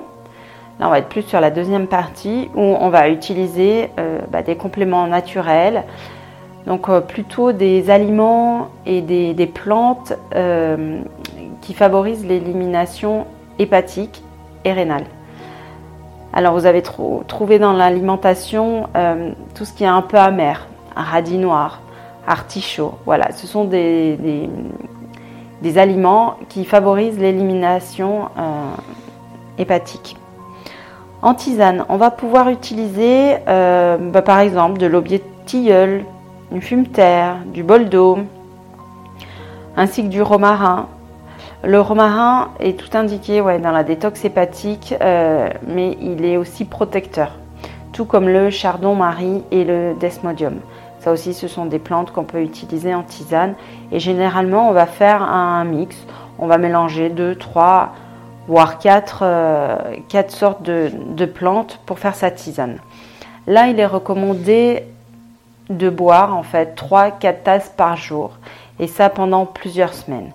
Là, 0.80 0.88
on 0.88 0.90
va 0.90 1.00
être 1.00 1.08
plus 1.08 1.22
sur 1.22 1.40
la 1.40 1.52
deuxième 1.52 1.88
partie 1.88 2.50
où 2.54 2.60
on 2.60 2.90
va 2.90 3.08
utiliser 3.08 3.90
bah, 4.30 4.42
des 4.42 4.58
compléments 4.58 5.08
naturels, 5.08 5.86
donc 6.68 6.90
plutôt 7.08 7.54
des 7.54 7.90
aliments 7.90 8.68
et 8.86 9.00
des 9.00 9.48
plantes 9.48 10.12
qui 11.66 11.74
favorise 11.74 12.24
l'élimination 12.26 13.26
hépatique 13.58 14.24
et 14.66 14.72
rénale. 14.72 15.06
Alors 16.32 16.54
vous 16.54 16.66
avez 16.66 16.84
trouvé 16.84 17.60
dans 17.60 17.74
l'alimentation 17.74 18.88
euh, 18.96 19.32
tout 19.56 19.66
ce 19.66 19.74
qui 19.74 19.84
est 19.84 19.88
un 19.88 20.04
peu 20.04 20.18
amer, 20.18 20.68
radis 20.96 21.38
noir, 21.38 21.82
artichaut. 22.28 22.94
Voilà, 23.06 23.32
ce 23.32 23.48
sont 23.48 23.66
des, 23.66 24.18
des, 25.62 25.78
aliments 25.78 26.36
qui 26.50 26.66
favorisent 26.66 27.18
l'élimination 27.18 28.26
euh, 28.38 28.72
hépatique. 29.58 30.18
En 31.24 31.34
tisane, 31.34 31.86
on 31.90 31.98
va 31.98 32.12
pouvoir 32.12 32.50
utiliser 32.50 33.38
euh, 33.48 33.98
bah, 33.98 34.22
par 34.22 34.40
exemple 34.40 34.78
de 34.78 34.86
l'aubier 34.86 35.24
tilleul, 35.46 36.06
du 36.52 36.62
fumeterre, 36.62 37.38
du 37.48 37.64
bol 37.64 37.90
d'eau, 37.90 38.20
ainsi 39.76 40.04
que 40.04 40.10
du 40.10 40.22
romarin. 40.22 40.88
Le 41.66 41.82
romarin 41.82 42.50
est 42.60 42.80
tout 42.80 42.96
indiqué 42.96 43.42
ouais, 43.42 43.58
dans 43.58 43.72
la 43.72 43.84
détox 43.84 44.24
hépatique, 44.24 44.94
euh, 45.02 45.50
mais 45.66 45.98
il 46.00 46.24
est 46.24 46.38
aussi 46.38 46.64
protecteur, 46.64 47.32
tout 47.92 48.06
comme 48.06 48.30
le 48.30 48.52
chardon-marie 48.52 49.44
et 49.50 49.64
le 49.64 49.96
desmodium. 50.00 50.60
Ça 51.00 51.12
aussi, 51.12 51.34
ce 51.34 51.48
sont 51.48 51.66
des 51.66 51.80
plantes 51.80 52.12
qu'on 52.12 52.24
peut 52.24 52.44
utiliser 52.44 52.94
en 52.94 53.02
tisane. 53.02 53.56
Et 53.92 54.00
généralement, 54.00 54.70
on 54.70 54.74
va 54.74 54.86
faire 54.86 55.24
un 55.24 55.64
mix. 55.64 55.98
On 56.38 56.46
va 56.46 56.60
mélanger 56.60 57.10
deux, 57.10 57.34
trois, 57.34 57.94
voire 58.48 58.78
quatre, 58.78 59.24
euh, 59.24 59.76
quatre 60.08 60.30
sortes 60.30 60.62
de, 60.62 60.92
de 61.16 61.26
plantes 61.26 61.80
pour 61.88 61.98
faire 61.98 62.14
sa 62.14 62.30
tisane. 62.30 62.78
Là, 63.48 63.70
il 63.70 63.80
est 63.80 63.88
recommandé 63.88 64.84
de 65.72 65.90
boire 65.90 66.38
en 66.38 66.44
fait 66.44 66.80
3-4 66.80 67.42
tasses 67.44 67.74
par 67.76 67.98
jour 67.98 68.34
et 68.80 68.86
ça 68.86 69.10
pendant 69.10 69.48
plusieurs 69.48 69.96
semaines. 69.96 70.32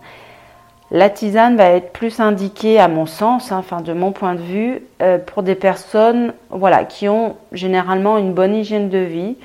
La 0.92 1.08
tisane 1.08 1.56
va 1.56 1.66
être 1.66 1.92
plus 1.92 2.18
indiquée 2.18 2.80
à 2.80 2.88
mon 2.88 3.06
sens, 3.06 3.52
hein, 3.52 3.58
enfin 3.58 3.80
de 3.80 3.92
mon 3.92 4.10
point 4.10 4.34
de 4.34 4.40
vue, 4.40 4.82
euh, 5.02 5.18
pour 5.18 5.44
des 5.44 5.54
personnes 5.54 6.34
voilà, 6.50 6.84
qui 6.84 7.08
ont 7.08 7.36
généralement 7.52 8.18
une 8.18 8.32
bonne 8.32 8.56
hygiène 8.56 8.88
de 8.88 8.98
vie, 8.98 9.36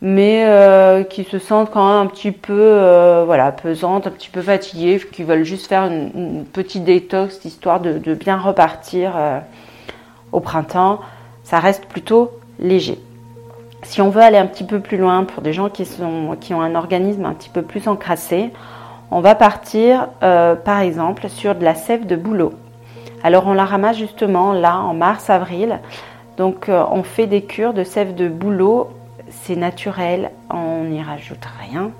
mais 0.00 0.44
euh, 0.46 1.04
qui 1.04 1.24
se 1.24 1.38
sentent 1.38 1.70
quand 1.70 1.86
même 1.86 2.06
un 2.06 2.10
petit 2.10 2.32
peu 2.32 2.58
euh, 2.58 3.24
voilà, 3.26 3.52
pesantes, 3.52 4.06
un 4.06 4.10
petit 4.10 4.30
peu 4.30 4.40
fatiguées, 4.40 4.98
qui 5.12 5.22
veulent 5.22 5.44
juste 5.44 5.66
faire 5.66 5.84
une, 5.84 6.46
petite 6.50 6.84
détox 6.84 7.44
histoire 7.44 7.80
de, 7.80 7.98
de 7.98 8.14
bien 8.14 8.38
repartir 8.38 9.12
au 10.32 10.40
printemps. 10.40 11.00
Ça 11.44 11.58
reste 11.58 11.84
plutôt 11.86 12.30
léger. 12.58 12.98
Si 13.82 14.00
on 14.00 14.08
veut 14.08 14.22
aller 14.22 14.38
un 14.38 14.46
petit 14.46 14.64
peu 14.64 14.80
plus 14.80 14.96
loin 14.96 15.24
pour 15.24 15.42
des 15.42 15.52
gens 15.52 15.68
qui, 15.68 15.84
sont, 15.84 16.36
qui 16.40 16.54
ont 16.54 16.62
un 16.62 16.74
organisme 16.74 17.26
un 17.26 17.34
petit 17.34 17.50
peu 17.50 17.60
plus 17.60 17.86
encrassé, 17.86 18.50
on 19.10 19.20
va 19.20 19.34
partir 19.34 20.08
euh, 20.22 20.54
par 20.54 20.80
exemple 20.80 21.28
sur 21.28 21.54
de 21.54 21.64
la 21.64 21.74
sève 21.74 22.06
de 22.06 22.16
bouleau. 22.16 22.52
Alors 23.22 23.46
on 23.46 23.52
la 23.52 23.64
ramasse 23.64 23.98
justement 23.98 24.52
là 24.52 24.78
en 24.78 24.94
mars-avril. 24.94 25.80
Donc 26.36 26.68
euh, 26.68 26.84
on 26.90 27.02
fait 27.02 27.26
des 27.26 27.42
cures 27.42 27.74
de 27.74 27.82
sève 27.82 28.14
de 28.14 28.28
bouleau, 28.28 28.90
c'est 29.30 29.56
naturel, 29.56 30.30
on 30.48 30.84
n'y 30.84 31.02
rajoute 31.02 31.44
rien. 31.60 31.90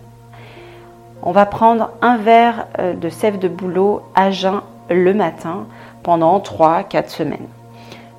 On 1.23 1.33
va 1.33 1.47
prendre 1.47 1.91
un 2.01 2.17
verre 2.17 2.67
euh, 2.79 2.95
de 2.95 3.09
sève 3.09 3.39
de 3.39 3.49
bouleau 3.49 4.03
à 4.15 4.31
jeun 4.31 4.61
le 4.89 5.13
matin 5.13 5.67
pendant 6.03 6.39
3-4 6.39 7.09
semaines. 7.09 7.49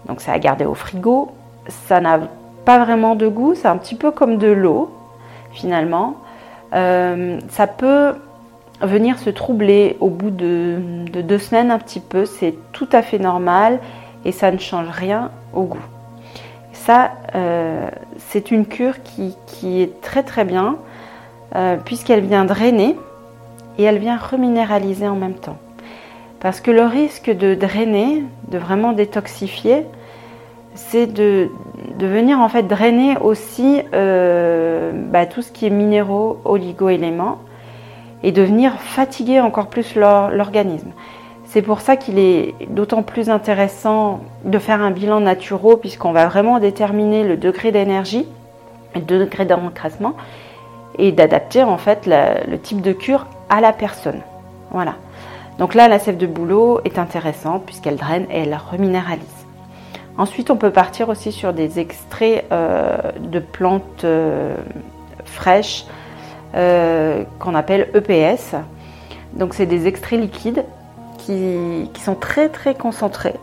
Donc 0.05 0.19
c'est 0.21 0.31
à 0.31 0.39
garder 0.39 0.65
au 0.65 0.73
frigo. 0.73 1.31
Ça 1.67 2.01
n'a 2.01 2.19
pas 2.65 2.83
vraiment 2.83 3.15
de 3.15 3.27
goût, 3.27 3.55
c'est 3.55 3.67
un 3.67 3.77
petit 3.77 3.95
peu 3.95 4.11
comme 4.11 4.37
de 4.37 4.47
l'eau 4.47 4.91
finalement. 5.53 6.15
Ça 6.73 7.67
peut 7.67 8.15
venir 8.81 9.19
se 9.19 9.29
troubler 9.29 9.97
au 9.99 10.09
bout 10.09 10.31
de, 10.31 10.77
deux 11.21 11.37
semaines 11.37 11.71
un 11.71 11.79
petit 11.79 11.99
peu, 11.99 12.25
c'est 12.25 12.55
tout 12.71 12.89
à 12.91 13.01
fait 13.01 13.19
normal 13.19 13.79
et 14.25 14.31
ça 14.31 14.51
ne 14.51 14.57
change 14.57 14.89
rien 14.89 15.31
au 15.53 15.63
goût. 15.63 15.85
Ça, 16.73 17.11
euh, 17.35 17.87
c'est 18.17 18.51
une 18.51 18.65
cure 18.65 18.95
qui, 19.03 19.81
est 19.81 20.01
très 20.01 20.23
très 20.23 20.45
bien 20.45 20.77
euh, 21.55 21.77
puisqu'elle 21.83 22.21
vient 22.21 22.45
drainer 22.45 22.95
et 23.77 23.83
elle 23.83 23.99
vient 23.99 24.17
reminéraliser 24.17 25.07
en 25.07 25.15
même 25.15 25.35
temps. 25.35 25.57
Parce 26.39 26.59
que 26.59 26.71
le 26.71 26.83
risque 26.83 27.29
de 27.29 27.53
drainer, 27.53 28.23
de 28.47 28.57
vraiment 28.57 28.93
détoxifier, 28.93 29.85
c'est 30.73 31.05
de, 31.05 31.49
venir 31.99 32.39
en 32.39 32.49
fait 32.49 32.63
drainer 32.63 33.17
aussi 33.17 33.81
euh, 33.93 34.91
bah, 34.93 35.27
tout 35.27 35.43
ce 35.43 35.51
qui 35.51 35.67
est 35.67 35.69
minéraux, 35.69 36.41
oligo-éléments 36.45 37.37
et 38.23 38.31
de 38.31 38.41
venir 38.41 38.73
fatiguer 38.79 39.39
encore 39.39 39.67
plus 39.67 39.95
l'organisme. 39.95 40.91
C'est 41.45 41.61
pour 41.61 41.81
ça 41.81 41.97
qu'il 41.97 42.17
est 42.17 42.55
d'autant 42.69 43.03
plus 43.03 43.29
intéressant 43.29 44.21
de 44.45 44.57
faire 44.57 44.81
un 44.81 44.91
bilan 44.91 45.19
naturel 45.19 45.77
puisqu'on 45.79 46.13
va 46.13 46.27
vraiment 46.27 46.59
déterminer 46.59 47.23
le 47.23 47.35
degré 47.35 47.71
d'énergie, 47.71 48.25
le 48.95 49.01
degré 49.01 49.45
d'encrassement 49.45 50.13
et 50.97 51.11
d'adapter 51.11 51.63
en 51.63 51.77
fait 51.77 52.07
le 52.07 52.57
type 52.57 52.81
de 52.81 52.93
cure 52.93 53.25
à 53.49 53.59
la 53.59 53.73
personne. 53.73 54.21
Voilà. 54.71 54.95
Donc 55.59 55.75
là, 55.75 55.87
la 55.87 55.99
sève 55.99 56.17
de 56.17 56.25
bouleau 56.25 56.79
est 56.85 56.97
intéressante 56.97 57.65
puisqu'elle 57.65 57.97
draine 57.97 58.25
et 58.31 58.39
elle 58.43 58.55
reminéralise. 58.55 59.25
Ensuite, 60.17 60.51
on 60.51 60.57
peut 60.57 60.71
partir 60.71 61.09
aussi 61.09 61.31
sur 61.31 61.53
des 61.53 61.79
extraits 61.79 62.45
euh, 62.51 62.97
de 63.19 63.39
plantes 63.39 64.03
euh, 64.03 64.55
fraîches 65.25 65.85
euh, 66.55 67.23
qu'on 67.39 67.55
appelle 67.55 67.89
EPS. 67.93 68.55
Donc, 69.33 69.53
c'est 69.53 69.65
des 69.65 69.87
extraits 69.87 70.19
liquides 70.19 70.65
qui, 71.17 71.89
sont 72.03 72.15
très 72.15 72.49
très 72.49 72.75
concentrés. 72.75 73.35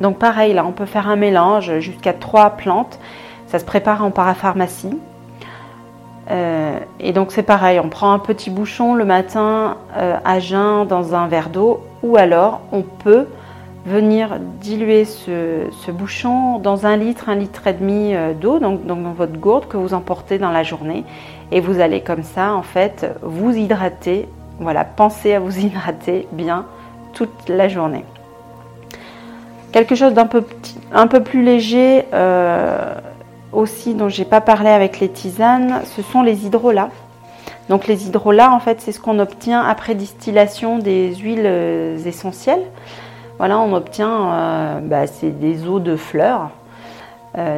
Donc, 0.00 0.18
pareil, 0.18 0.54
là, 0.54 0.64
on 0.64 0.72
peut 0.72 0.86
faire 0.86 1.08
un 1.08 1.16
mélange 1.16 1.78
jusqu'à 1.78 2.12
trois 2.12 2.50
plantes. 2.50 2.98
Ça 3.46 3.58
se 3.58 3.64
prépare 3.64 4.04
en 4.04 4.10
parapharmacie. 4.10 4.98
et 7.00 7.12
donc, 7.12 7.32
c'est 7.32 7.42
pareil, 7.42 7.80
on 7.80 7.88
prend 7.88 8.12
un 8.12 8.18
petit 8.18 8.50
bouchon 8.50 8.94
le 8.94 9.04
matin 9.04 9.76
à 9.96 10.40
jeun 10.40 10.86
dans 10.86 11.14
un 11.14 11.26
verre 11.26 11.48
d'eau 11.48 11.80
ou 12.02 12.16
alors 12.16 12.60
on 12.72 12.82
peut 12.82 13.26
venir 13.86 14.38
diluer 14.60 15.04
ce, 15.04 15.90
bouchon 15.90 16.58
dans 16.58 16.86
un 16.86 16.96
litre, 16.96 17.28
un 17.28 17.34
litre 17.34 17.66
et 17.66 17.72
demi 17.72 18.14
euh, 18.14 18.34
d'eau, 18.34 18.58
donc, 18.58 18.84
dans 18.86 18.96
votre 19.12 19.38
gourde 19.38 19.66
que 19.66 19.76
vous 19.76 19.94
emportez 19.94 20.38
dans 20.38 20.50
la 20.50 20.62
journée. 20.62 21.04
Et 21.50 21.60
vous 21.60 21.80
allez 21.80 22.02
comme 22.02 22.22
ça, 22.22 22.54
en 22.54 22.62
fait, 22.62 23.06
vous 23.22 23.56
hydrater. 23.56 24.28
Voilà, 24.60 24.84
pensez 24.84 25.34
à 25.34 25.40
vous 25.40 25.58
hydrater 25.66 26.28
bien 26.32 26.66
toute 27.12 27.48
la 27.48 27.68
journée. 27.68 28.04
Quelque 29.72 29.94
chose 29.94 30.14
d'un 30.14 30.26
peu, 30.26 30.44
un 30.92 31.06
peu 31.06 31.22
plus 31.22 31.42
léger 31.42 32.06
euh, 32.14 32.94
aussi, 33.52 33.94
dont 33.94 34.08
j'ai 34.08 34.24
pas 34.24 34.40
parlé 34.40 34.70
avec 34.70 34.98
les 34.98 35.10
tisanes, 35.10 35.82
ce 35.84 36.00
sont 36.00 36.22
les 36.22 36.46
hydrolats. 36.46 36.90
Donc 37.68 37.86
les 37.86 38.06
hydrolats, 38.06 38.50
en 38.52 38.60
fait, 38.60 38.80
c'est 38.80 38.92
ce 38.92 39.00
qu'on 39.00 39.18
obtient 39.18 39.60
après 39.60 39.94
distillation 39.94 40.78
des 40.78 41.14
huiles 41.16 41.42
euh, 41.44 41.98
essentielles. 42.06 42.62
Voilà, 43.36 43.58
on 43.58 43.74
obtient 43.74 44.32
euh, 44.32 44.80
bah, 44.80 45.04
des 45.22 45.66
eaux 45.66 45.80
de 45.80 45.96
fleurs, 45.96 46.50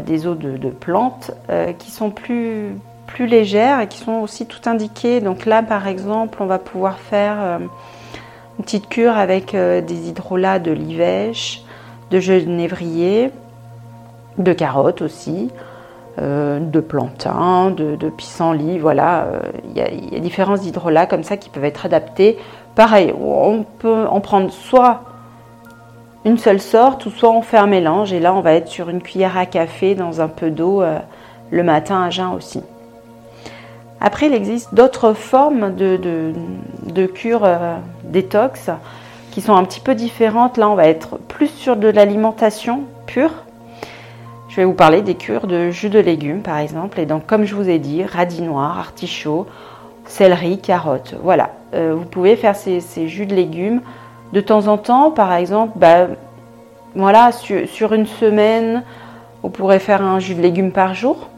des 0.05 0.27
eaux 0.27 0.35
de, 0.35 0.69
plantes 0.69 1.31
qui 1.79 1.91
sont 1.91 2.11
plus, 2.11 2.75
plus 3.12 3.26
légères 3.26 3.81
et 3.81 3.88
qui 3.88 3.99
sont 3.99 4.21
aussi 4.21 4.47
tout 4.47 4.69
indiquées. 4.69 5.21
Donc 5.21 5.47
là, 5.47 5.62
par 5.62 5.87
exemple, 5.87 6.38
on 6.43 6.47
va 6.47 6.59
pouvoir 6.59 6.99
faire 6.99 7.61
une 8.59 8.64
petite 8.64 8.88
cure 8.88 9.17
avec 9.17 9.55
des 9.55 10.09
hydrolats 10.09 10.59
de 10.59 10.71
livèche, 10.71 11.62
de 12.11 12.21
genévrier, 12.21 13.31
de 14.38 14.52
carottes 14.52 15.02
aussi. 15.02 15.50
de 16.19 16.81
plantain, 16.81 17.71
de, 17.71 17.97
de 17.97 18.11
pissenlit, 18.11 18.79
voilà, 18.79 19.26
il 19.64 20.12
y, 20.12 20.17
a 20.17 20.21
différents 20.21 20.59
hydrolats 20.59 21.07
comme 21.07 21.23
ça 21.23 21.37
qui 21.38 21.49
peuvent 21.49 21.64
être 21.64 21.87
adaptés. 21.87 22.37
Pareil, 22.75 23.14
on 23.19 23.64
peut 23.79 24.07
en 24.07 24.21
prendre 24.21 24.50
soit 24.50 25.02
une 26.25 26.38
seule 26.38 26.61
sorte, 26.61 27.07
ou 27.07 27.11
soit 27.11 27.31
on 27.31 27.43
fait 27.43 27.57
un 27.57 27.67
mélange, 27.67 28.12
et 28.12 28.21
là 28.21 28.35
on 28.35 28.40
va 28.40 28.52
être 28.55 28.69
sur 28.69 28.88
une 28.88 29.02
cuillère 29.02 29.37
à 29.37 29.47
café 29.47 29.95
dans 29.95 30.21
un 30.21 30.29
peu 30.29 30.50
d'eau 30.50 30.83
euh, 30.83 30.99
le 31.50 31.62
matin 31.62 32.02
à 32.02 32.11
jeun 32.11 32.33
aussi. 32.35 32.62
Après, 34.00 34.26
il 34.26 34.35
existe 34.35 34.75
d'autres 34.75 35.12
formes 35.12 35.75
de, 35.75 35.99
de, 36.83 37.07
cures 37.07 37.45
euh, 37.45 37.76
détox 38.04 38.71
qui 39.30 39.40
sont 39.40 39.54
un 39.54 39.64
petit 39.64 39.80
peu 39.80 39.95
différentes. 39.95 40.57
Là, 40.57 40.69
on 40.69 40.75
va 40.75 40.87
être 40.87 41.19
plus 41.19 41.49
sur 41.49 41.76
de 41.76 41.88
l'alimentation 41.88 42.83
pure. 43.07 43.33
Je 44.49 44.57
vais 44.57 44.64
vous 44.64 44.75
parler 44.75 45.02
des 45.02 45.14
cures 45.14 45.47
de 45.47 45.71
jus 45.71 45.90
de 45.90 46.00
légumes, 46.00 46.42
par 46.42 46.59
exemple. 46.59 46.99
Et 46.99 47.07
donc, 47.07 47.26
comme 47.26 47.45
je 47.45 47.54
vous 47.54 47.69
ai 47.69 47.78
dit, 47.78 48.04
radis 48.04 48.42
noir, 48.42 48.78
artichaut, 48.78 49.47
céleri, 50.07 50.59
carotte. 50.59 51.14
Voilà, 51.23 51.50
euh, 51.75 51.95
vous 51.97 52.07
pouvez 52.07 52.37
faire 52.37 52.57
ces, 52.57 52.80
ces 52.80 53.07
jus 53.07 53.26
de 53.26 53.35
légumes 53.35 53.80
de 54.33 54.40
temps 54.40 54.69
en 54.69 54.78
temps, 54.78 55.11
par 55.11 55.33
exemple, 55.33 55.73
bah, 55.76 56.07
voilà, 56.95 57.30
sur, 57.33 57.92
une 57.92 58.07
semaine, 58.07 58.83
vous 59.42 59.50
pourrez 59.50 59.78
faire 59.78 60.02
un 60.02 60.19
jus 60.19 60.35
de 60.35 60.42
légumes 60.42 60.73
par 60.73 60.95
jour. 60.95 61.28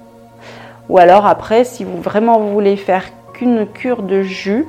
Ou 0.89 0.99
alors 0.99 1.27
après, 1.27 1.65
si 1.65 1.85
vous 1.85 2.01
vraiment 2.01 2.39
voulez 2.39 2.77
faire 2.77 3.05
qu'une 3.33 3.67
cure 3.67 4.03
de 4.03 4.23
jus, 4.23 4.67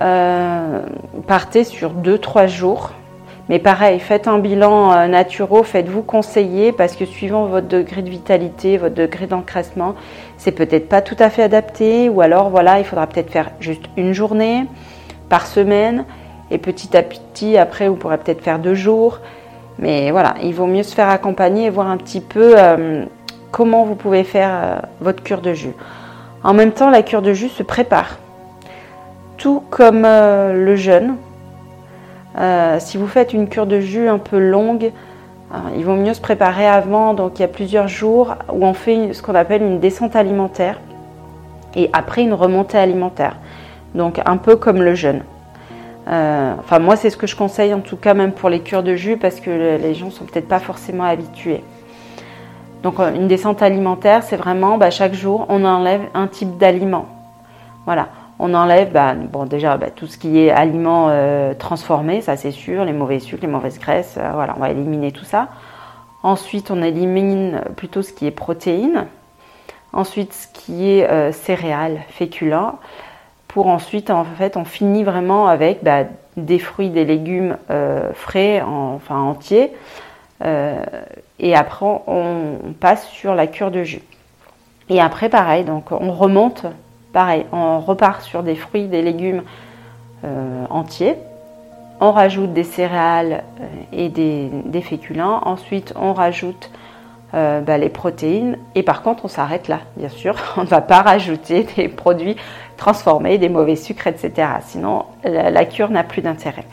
euh, 0.00 0.80
partez 1.26 1.64
sur 1.64 1.92
2-3 1.92 2.46
jours. 2.46 2.90
Mais 3.48 3.58
pareil, 3.58 4.00
faites 4.00 4.26
un 4.26 4.38
bilan 4.38 4.92
euh, 4.92 5.06
naturel, 5.06 5.64
faites-vous 5.64 6.02
conseiller 6.02 6.72
parce 6.72 6.96
que 6.96 7.04
suivant 7.04 7.44
votre 7.44 7.68
degré 7.68 8.00
de 8.00 8.08
vitalité, 8.08 8.78
votre 8.78 8.94
degré 8.94 9.26
d'encrassement, 9.26 9.94
c'est 10.38 10.52
peut-être 10.52 10.88
pas 10.88 11.02
tout 11.02 11.16
à 11.18 11.28
fait 11.28 11.42
adapté. 11.42 12.08
Ou 12.08 12.22
alors 12.22 12.48
voilà, 12.48 12.78
il 12.78 12.84
faudra 12.84 13.06
peut-être 13.06 13.30
faire 13.30 13.50
juste 13.60 13.84
une 13.96 14.14
journée 14.14 14.64
par 15.28 15.46
semaine 15.46 16.06
et 16.50 16.58
petit 16.58 16.96
à 16.96 17.02
petit, 17.02 17.56
après, 17.58 17.88
vous 17.88 17.96
pourrez 17.96 18.18
peut-être 18.18 18.42
faire 18.42 18.58
deux 18.58 18.74
jours. 18.74 19.20
Mais 19.78 20.10
voilà, 20.10 20.34
il 20.42 20.54
vaut 20.54 20.66
mieux 20.66 20.82
se 20.82 20.94
faire 20.94 21.08
accompagner 21.08 21.66
et 21.66 21.70
voir 21.70 21.88
un 21.88 21.96
petit 21.96 22.20
peu 22.20 22.54
euh, 22.56 23.04
comment 23.54 23.84
vous 23.84 23.94
pouvez 23.94 24.24
faire 24.24 24.50
euh, 24.52 24.76
votre 25.00 25.22
cure 25.22 25.40
de 25.40 25.52
jus. 25.52 25.74
En 26.42 26.54
même 26.54 26.72
temps, 26.72 26.90
la 26.90 27.04
cure 27.04 27.22
de 27.22 27.32
jus 27.32 27.48
se 27.48 27.62
prépare. 27.62 28.18
Tout 29.36 29.62
comme 29.70 30.02
le 30.02 30.76
jeûne. 30.76 31.16
si 32.78 32.96
vous 32.96 33.06
faites 33.06 33.32
une 33.32 33.48
cure 33.48 33.66
de 33.66 33.80
jus 33.80 34.08
un 34.08 34.18
peu 34.18 34.38
longue, 34.38 34.92
il 35.76 35.84
vaut 35.84 35.96
mieux 35.96 36.14
se 36.14 36.20
préparer 36.20 36.66
avant. 36.66 37.14
Donc 37.14 37.38
il 37.38 37.42
y 37.42 37.44
a 37.44 37.48
plusieurs 37.48 37.88
jours 37.88 38.34
où 38.52 38.64
on 38.64 38.74
fait 38.74 39.12
ce 39.12 39.22
qu'on 39.22 39.34
appelle 39.34 39.62
une 39.62 39.80
descente 39.80 40.14
alimentaire 40.16 40.80
et 41.74 41.90
après 41.92 42.22
une 42.22 42.34
remontée 42.34 42.78
alimentaire. 42.78 43.36
Donc 43.94 44.20
un 44.24 44.36
peu 44.36 44.56
comme 44.56 44.82
le 44.82 44.94
jeûne. 44.94 45.22
Euh, 46.06 46.54
enfin 46.58 46.78
moi 46.80 46.96
c'est 46.96 47.08
ce 47.08 47.16
que 47.16 47.26
je 47.26 47.34
conseille 47.34 47.72
en 47.72 47.80
tout 47.80 47.96
cas 47.96 48.12
même 48.12 48.32
pour 48.32 48.50
les 48.50 48.60
cures 48.60 48.82
de 48.82 48.94
jus 48.94 49.16
parce 49.16 49.40
que 49.40 49.78
les 49.78 49.94
gens 49.94 50.10
sont 50.10 50.24
peut-être 50.24 50.48
pas 50.48 50.60
forcément 50.60 51.04
habitués. 51.04 51.64
Donc 52.84 53.00
euh, 53.00 53.12
une 53.12 53.26
descente 53.26 53.62
alimentaire 53.62 54.22
c'est 54.22 54.36
vraiment 54.36 54.78
bah, 54.78 54.90
chaque 54.90 55.14
jour 55.14 55.46
on 55.48 55.64
enlève 55.64 56.02
un 56.14 56.28
type 56.28 56.56
d'aliment. 56.56 57.06
Voilà, 57.86 58.08
on 58.38 58.54
enlève 58.54 58.92
bah, 58.92 59.14
bon 59.14 59.46
déjà 59.46 59.76
bah, 59.76 59.90
tout 59.90 60.06
ce 60.06 60.16
qui 60.16 60.38
est 60.38 60.52
aliments 60.52 61.08
euh, 61.08 61.54
transformés, 61.54 62.20
ça 62.20 62.36
c'est 62.36 62.52
sûr, 62.52 62.84
les 62.84 62.92
mauvais 62.92 63.18
sucres, 63.18 63.42
les 63.42 63.48
mauvaises 63.48 63.80
graisses, 63.80 64.16
voilà 64.34 64.54
on 64.56 64.60
va 64.60 64.70
éliminer 64.70 65.10
tout 65.10 65.24
ça. 65.24 65.48
Ensuite 66.22 66.70
on 66.70 66.80
élimine 66.80 67.62
plutôt 67.76 68.02
ce 68.02 68.12
qui 68.12 68.26
est 68.26 68.30
protéines. 68.30 69.06
Ensuite 69.92 70.32
ce 70.32 70.46
qui 70.48 70.90
est 70.90 71.32
céréales, 71.32 72.02
féculents 72.08 72.78
pour 73.54 73.68
ensuite, 73.68 74.10
en 74.10 74.24
fait, 74.24 74.56
on 74.56 74.64
finit 74.64 75.04
vraiment 75.04 75.46
avec 75.46 75.78
des 76.36 76.58
fruits, 76.58 76.90
des 76.90 77.04
légumes 77.04 77.56
euh, 77.70 78.12
frais, 78.12 78.60
enfin 78.62 79.16
entiers. 79.16 79.70
Euh, 80.42 80.82
et 81.38 81.54
après, 81.54 81.86
on, 82.06 82.74
passe 82.80 83.06
sur 83.08 83.34
la 83.34 83.46
cure 83.46 83.70
de 83.70 83.82
jus. 83.82 84.02
Et 84.88 85.00
après, 85.00 85.28
pareil, 85.28 85.64
donc 85.64 85.92
on 85.92 86.12
remonte, 86.12 86.66
pareil, 87.12 87.46
on 87.52 87.80
repart 87.80 88.22
sur 88.22 88.42
des 88.42 88.54
fruits, 88.54 88.86
des 88.86 89.02
légumes 89.02 89.42
euh, 90.24 90.64
entiers. 90.70 91.16
On 92.00 92.10
rajoute 92.10 92.52
des 92.52 92.64
céréales 92.64 93.44
et 93.92 94.08
des, 94.08 94.50
féculents. 94.82 95.40
Ensuite, 95.44 95.94
on 95.96 96.12
rajoute 96.12 96.70
bah, 97.32 97.78
les 97.78 97.88
protéines. 97.88 98.58
Et 98.74 98.82
par 98.82 99.02
contre, 99.02 99.24
on 99.24 99.28
s'arrête 99.28 99.68
là, 99.68 99.80
bien 99.96 100.08
sûr. 100.08 100.36
On 100.56 100.62
ne 100.62 100.66
va 100.66 100.80
pas 100.80 101.02
rajouter 101.02 101.66
des 101.76 101.88
produits 101.88 102.36
transformer 102.76 103.38
des 103.38 103.48
mauvais 103.48 103.76
sucres, 103.76 104.06
etc. 104.06 104.48
Sinon, 104.66 105.04
la, 105.24 105.64
cure 105.64 105.90
n'a 105.90 106.04
plus 106.04 106.22
d'intérêt. 106.22 106.64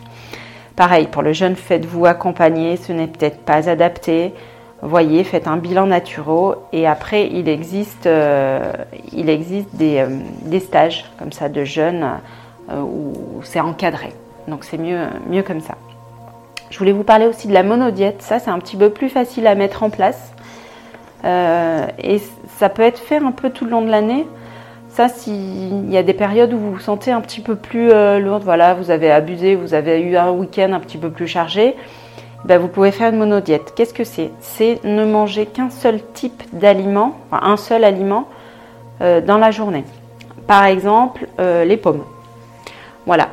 Pareil, 0.76 1.08
pour 1.08 1.22
le 1.22 1.34
jeune, 1.34 1.56
faites-vous 1.56 2.06
accompagner, 2.06 2.78
ce 2.78 2.92
n'est 2.92 3.08
peut-être 3.08 3.40
pas 3.40 3.70
adapté. 3.70 4.34
Voyez, 4.82 5.24
faites 5.24 5.48
un 5.48 5.58
bilan 5.58 5.86
naturel 5.86 6.56
et 6.74 6.88
après, 6.88 7.28
il 7.28 7.48
existe, 7.48 8.08
euh, 8.08 8.74
il 9.12 9.30
existe 9.30 9.70
euh, 9.80 10.08
des, 10.44 10.60
stages 10.60 11.06
comme 11.20 11.32
ça 11.32 11.50
de 11.50 11.64
jeunes 11.64 12.20
euh, 12.72 12.82
où 12.82 13.42
c'est 13.44 13.60
encadré. 13.60 14.12
Donc 14.48 14.64
c'est 14.64 14.80
mieux, 14.80 15.02
mieux 15.30 15.44
comme 15.44 15.62
ça. 15.62 15.76
Je 16.72 16.80
voulais 16.80 16.94
vous 16.94 17.04
parler 17.04 17.28
aussi 17.28 17.48
de 17.48 17.54
la 17.54 17.64
monodiète. 17.64 18.24
Ça, 18.24 18.40
c'est 18.40 18.50
un 18.50 18.58
petit 18.58 18.78
peu 18.78 18.90
plus 18.90 19.10
facile 19.10 19.46
à 19.46 19.54
mettre 19.54 19.84
en 19.84 19.90
place. 19.90 20.32
et 21.24 22.22
ça 22.58 22.70
peut 22.70 22.82
être 22.82 23.00
fait 23.00 23.18
un 23.18 23.32
peu 23.32 23.50
tout 23.52 23.66
le 23.66 23.72
long 23.72 23.82
de 23.82 23.92
l'année. 23.92 24.26
Ça, 24.94 25.08
s'il 25.08 25.90
y 25.90 25.96
a 25.96 26.04
des 26.04 26.14
périodes 26.14 26.52
où 26.52 26.58
vous 26.58 26.74
vous 26.74 26.80
sentez 26.80 27.12
un 27.12 27.22
petit 27.22 27.40
peu 27.40 27.56
plus 27.56 27.92
euh, 27.92 28.20
lourde, 28.20 28.44
voilà, 28.44 28.74
vous 28.74 28.92
avez 28.92 29.10
abusé, 29.10 29.56
vous 29.56 29.74
avez 29.74 30.02
eu 30.02 30.18
un 30.18 30.32
week-end 30.32 30.74
un 30.74 30.82
petit 30.82 30.98
peu 30.98 31.10
plus 31.10 31.28
chargé, 31.28 31.78
ben, 32.44 32.60
vous 32.60 32.68
pouvez 32.68 32.92
faire 32.92 33.14
une 33.14 33.18
monodiète. 33.18 33.74
Qu'est-ce 33.74 33.94
que 33.94 34.04
c'est? 34.04 34.32
C'est 34.42 34.84
ne 34.84 35.06
manger 35.06 35.46
qu'un 35.46 35.70
seul 35.70 36.02
type 36.14 36.44
d'aliment, 36.52 37.16
enfin, 37.32 37.42
un 37.48 37.56
seul 37.56 37.86
aliment 37.86 38.28
euh, 39.00 39.22
dans 39.22 39.38
la 39.38 39.52
journée. 39.52 39.86
Par 40.46 40.66
exemple, 40.66 41.26
euh, 41.40 41.64
les 41.64 41.78
pommes. 41.78 42.04
Voilà. 43.06 43.30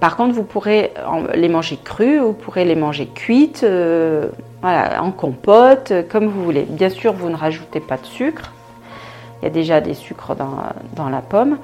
Par 0.00 0.16
contre, 0.16 0.32
vous 0.32 0.42
pourrez 0.42 0.92
les 1.34 1.48
manger 1.50 1.78
crues, 1.82 2.18
vous 2.18 2.32
pourrez 2.32 2.64
les 2.64 2.76
manger 2.76 3.06
cuites, 3.06 3.64
voilà, 4.60 5.02
en 5.02 5.10
compote, 5.12 5.92
comme 6.10 6.26
vous 6.26 6.44
voulez. 6.44 6.62
Bien 6.62 6.90
sûr, 6.90 7.12
vous 7.12 7.30
ne 7.30 7.36
rajoutez 7.36 7.80
pas 7.80 7.96
de 7.96 8.04
sucre 8.04 8.53
il 9.40 9.44
y 9.44 9.48
a 9.48 9.50
déjà 9.50 9.80
des 9.80 9.94
sucres 9.94 10.34
dans, 10.34 11.08
la 11.08 11.20
pomme. 11.20 11.58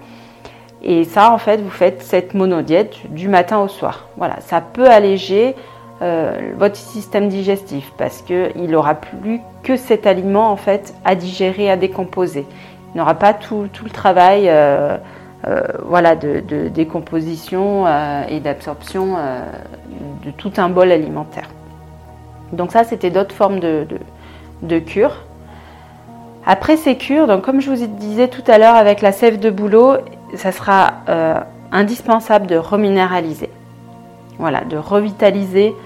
Et 0.83 1.04
ça, 1.04 1.33
en 1.33 1.38
fait, 1.38 1.59
vous 1.61 1.70
faites 1.70 2.02
cette 2.02 2.35
monodiète 2.35 2.96
du 3.11 3.28
matin 3.28 3.61
au 3.61 3.68
soir. 3.68 4.09
Voilà, 4.16 4.40
ça 4.40 4.61
peut 4.61 4.88
alléger 4.88 5.54
euh, 6.02 6.52
votre 6.56 6.76
système 6.76 7.28
digestif 7.28 7.92
parce 7.98 8.22
qu'il 8.22 8.70
n'aura 8.70 8.94
plus 8.94 9.40
que 9.62 9.76
cet 9.76 10.06
aliment 10.06 10.50
en 10.50 10.56
fait 10.56 10.94
à 11.04 11.14
digérer, 11.14 11.70
à 11.70 11.76
décomposer. 11.76 12.46
Il 12.94 12.98
n'aura 12.98 13.14
pas 13.14 13.35
tout, 13.35 13.68
le 13.85 13.90
travail 13.90 14.48
euh, 14.48 14.96
euh, 15.46 15.61
voilà, 15.85 16.16
de, 16.16 16.68
décomposition 16.68 17.87
et 18.28 18.40
d'absorption 18.40 19.16
de 20.24 20.30
tout 20.30 20.52
un 20.56 20.70
bol 20.70 20.90
alimentaire. 20.90 21.48
Donc 22.52 22.72
ça, 22.72 22.85
c'était 22.85 23.11
d'autres 23.11 23.35
formes 23.35 23.61
de, 23.61 23.87
de 24.62 24.78
cure. 24.78 25.12
Après 26.52 26.76
ces 26.76 26.96
cures, 26.96 27.28
donc 27.28 27.42
comme 27.42 27.60
je 27.60 27.70
vous 27.70 27.86
disais 27.86 28.26
tout 28.26 28.42
à 28.48 28.58
l'heure 28.58 28.74
avec 28.74 29.02
la 29.02 29.12
sève 29.12 29.38
de 29.38 29.50
bouleau, 29.50 29.98
ça 30.34 30.50
sera 30.50 30.94
euh, 31.08 31.38
indispensable 31.70 32.48
de 32.48 32.56
reminéraliser. 32.56 33.50
Voilà, 34.36 34.62
de 34.62 34.76
revitaliser 34.76 35.76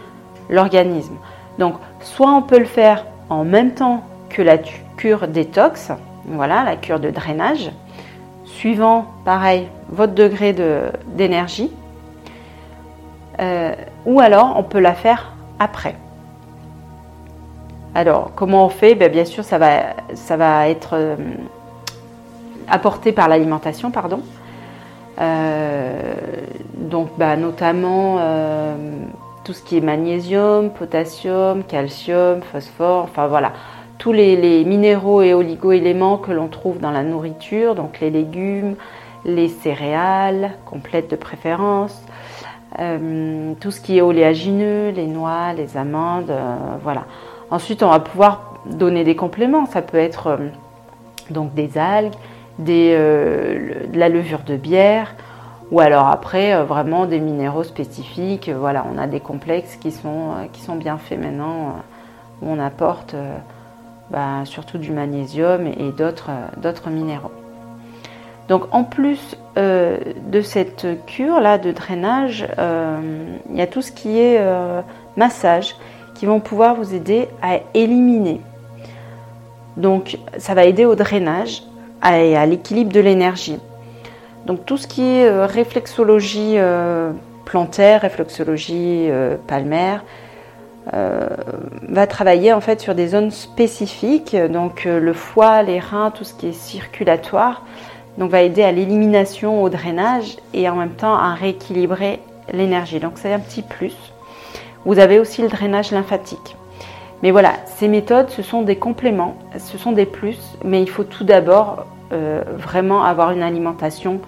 l'organisme. 0.49 1.17
Donc 1.59 1.75
soit 2.01 2.33
on 2.33 2.41
peut 2.41 2.59
le 2.59 2.65
faire 2.65 3.05
en 3.29 3.45
même 3.45 3.75
temps 3.75 4.05
que 4.31 4.41
la 4.41 4.57
cure 4.97 5.29
détox, 5.29 5.93
voilà, 6.29 6.65
la 6.65 6.77
cure 6.77 6.99
de 6.99 7.11
drainage, 7.11 7.71
suivant 8.47 9.05
pareil 9.27 9.69
votre 9.91 10.15
degré 10.15 10.57
d'énergie, 11.09 11.71
euh, 13.39 13.75
ou 14.07 14.19
alors 14.19 14.55
on 14.57 14.63
peut 14.63 14.81
la 14.81 14.95
faire 14.95 15.35
après. 15.59 15.95
Alors, 17.95 18.33
comment 18.35 18.67
on 18.67 18.69
fait? 18.69 18.97
Ben, 18.97 19.11
Bien 19.11 19.25
sûr, 19.25 19.45
ça 19.45 19.59
va, 19.59 20.69
être 20.69 20.95
euh, 20.95 21.17
apporté 22.69 23.13
par 23.13 23.29
l'alimentation, 23.29 23.93
pardon. 23.93 24.21
Euh, 25.21 26.15
donc, 26.77 27.11
ben, 27.17 27.37
notamment 27.37 28.17
euh, 28.19 28.75
tout 29.45 29.53
ce 29.53 29.63
qui 29.63 29.77
est 29.77 29.81
magnésium, 29.81 30.71
potassium, 30.71 31.63
calcium, 31.63 32.41
phosphore, 32.43 33.05
enfin 33.05 33.29
voilà, 33.29 33.53
tous 33.99 34.11
les, 34.11 34.65
minéraux 34.65 35.23
et 35.23 35.33
oligo-éléments 35.33 36.17
que 36.17 36.33
l'on 36.33 36.49
trouve 36.49 36.81
dans 36.81 36.91
la 36.91 37.05
nourriture, 37.05 37.77
donc 37.77 38.01
les 38.01 38.11
légumes, 38.11 38.75
les 39.25 39.49
céréales, 39.49 40.51
complètes 40.67 41.13
de 41.13 41.17
préférence, 41.17 42.03
tout 42.77 43.71
ce 43.71 43.81
qui 43.81 43.99
est 43.99 44.03
oléagineux, 44.03 44.89
les 44.89 45.07
noix, 45.07 45.53
les 45.53 45.77
amandes, 45.77 46.33
voilà. 46.83 47.05
Ensuite, 47.51 47.83
on 47.83 47.91
va 47.91 48.01
pouvoir 48.01 48.55
donner 48.67 49.05
des 49.05 49.17
compléments. 49.17 49.67
Ça 49.67 49.83
peut 49.83 49.99
être 49.99 50.27
euh, 50.29 50.37
donc 51.31 51.55
des 51.55 51.79
algues, 51.79 52.15
euh, 52.69 53.87
de 53.87 53.99
la 53.99 54.09
levure 54.09 54.41
de 54.47 54.57
bière, 54.57 55.15
ou 55.71 55.81
alors 55.81 56.09
après 56.09 56.55
euh, 56.55 56.65
vraiment 56.65 57.07
des 57.07 57.21
minéraux 57.21 57.65
spécifiques. 57.65 58.51
Voilà, 58.51 58.85
on 58.93 58.99
a 58.99 59.07
des 59.07 59.21
complexes 59.21 59.77
qui 59.77 59.93
sont, 59.93 60.35
bien 60.77 60.99
faits 60.99 61.21
maintenant, 61.21 61.77
où 62.43 62.51
on 62.51 62.59
apporte 62.59 63.15
bah, 64.11 64.45
surtout 64.45 64.79
du 64.79 64.93
magnésium 64.93 65.67
et, 65.67 65.93
d'autres 65.93 66.91
minéraux. 66.91 67.33
Donc 68.49 68.65
en 68.73 68.85
plus 68.85 69.39
de 69.57 70.41
cette 70.43 70.87
cure 71.07 71.41
là 71.41 71.57
de 71.57 71.73
drainage, 71.73 72.47
il 72.59 73.57
y 73.57 73.63
a 73.63 73.67
tout 73.67 73.81
ce 73.81 73.91
qui 73.91 74.19
est 74.19 74.39
massage 75.17 75.77
qui 76.15 76.27
vont 76.27 76.41
pouvoir 76.41 76.75
vous 76.75 76.95
aider 76.95 77.29
à 77.43 77.59
éliminer. 77.75 78.41
Donc 79.77 80.19
ça 80.39 80.55
va 80.55 80.65
aider 80.65 80.85
au 80.85 80.95
drainage 80.95 81.63
et 82.05 82.37
à 82.37 82.47
l'équilibre 82.47 82.93
de 82.93 83.01
l'énergie. 83.01 83.59
Donc 84.47 84.67
tout 84.67 84.77
ce 84.77 84.87
qui 84.87 85.03
est 85.03 85.27
euh, 85.27 85.47
réflexologie 85.47 86.55
euh, 86.57 87.13
plantaire, 87.45 88.03
réflexologie 88.03 89.07
euh, 89.09 89.37
palmaire, 89.47 90.05
va 91.89 92.07
travailler 92.07 92.53
en 92.53 92.61
fait 92.61 92.79
sur 92.79 92.95
des 92.95 93.09
zones 93.09 93.31
spécifiques, 93.31 94.37
donc 94.37 94.85
le 94.85 95.15
foie, 95.15 95.63
les 95.63 95.81
reins, 95.81 96.11
tout 96.11 96.25
ce 96.25 96.35
qui 96.35 96.49
est 96.49 96.53
circulatoire, 96.53 97.63
donc 98.19 98.31
va 98.31 98.43
aider 98.43 98.63
à 98.63 98.71
l'élimination, 98.71 99.63
au 99.63 99.71
drainage 99.71 100.37
et 100.53 100.69
en 100.69 100.77
même 100.77 100.93
temps 100.93 101.15
à 101.15 101.33
rééquilibrer 101.33 102.21
l'énergie. 102.53 103.01
Donc 103.01 103.13
c'est 103.15 103.33
un 103.33 103.39
petit 103.39 103.63
plus. 103.63 104.14
Vous 104.85 104.99
avez 104.99 105.19
aussi 105.19 105.43
le 105.43 105.49
drainage 105.49 105.91
lymphatique. 105.93 106.57
Mais 107.23 107.31
voilà, 107.31 107.55
ces 107.65 107.89
méthodes, 107.89 108.29
ce 108.29 108.43
sont 108.43 108.63
des 108.63 108.77
compléments, 108.77 109.37
ce 109.57 109.79
sont 109.79 109.93
des 109.93 110.05
plus, 110.05 110.39
mais 110.63 110.83
il 110.83 110.91
faut 110.91 111.05
tout 111.05 111.25
d'abord 111.25 111.87
euh, 112.13 112.43
vraiment 112.59 113.03
avoir 113.03 113.31
une 113.31 113.43
alimentation 113.43 114.21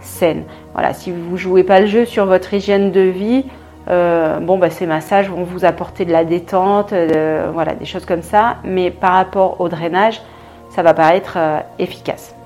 saine. 0.00 0.44
Voilà, 0.72 0.94
si 0.94 1.10
vous 1.10 1.32
ne 1.32 1.36
jouez 1.36 1.64
pas 1.64 1.80
le 1.80 1.86
jeu 1.86 2.04
sur 2.04 2.26
votre 2.26 2.54
hygiène 2.54 2.92
de 2.92 3.00
vie, 3.00 3.44
euh, 3.90 4.38
bon, 4.38 4.56
bah, 4.56 4.70
ces 4.70 4.86
massages 4.86 5.28
vont 5.28 5.42
vous 5.42 5.64
apporter 5.64 6.04
de 6.04 6.12
la 6.12 6.24
détente, 6.24 6.92
euh, 6.92 7.50
voilà, 7.52 7.74
des 7.74 7.86
choses 7.86 8.04
comme 8.04 8.22
ça, 8.22 8.58
mais 8.62 8.92
par 8.92 9.14
rapport 9.14 9.60
au 9.60 9.68
drainage, 9.68 10.22
ça 10.70 10.84
va 10.84 10.94
pas 10.94 11.16
être 11.16 11.38
efficace. 11.80 12.36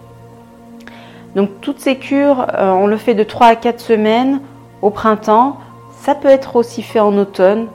Donc 1.36 1.50
toutes 1.60 1.80
ces 1.80 1.96
cures, 1.96 2.46
on 2.58 2.86
le 2.86 2.96
fait 2.96 3.14
de 3.14 3.24
3 3.24 3.48
à 3.48 3.56
4 3.56 3.80
semaines 3.80 4.40
au 4.80 4.90
printemps. 4.90 5.58
Ça 6.02 6.16
peut 6.16 6.26
être 6.26 6.56
aussi 6.56 6.82
fait 6.82 6.98
en 6.98 7.16
automne. 7.16 7.68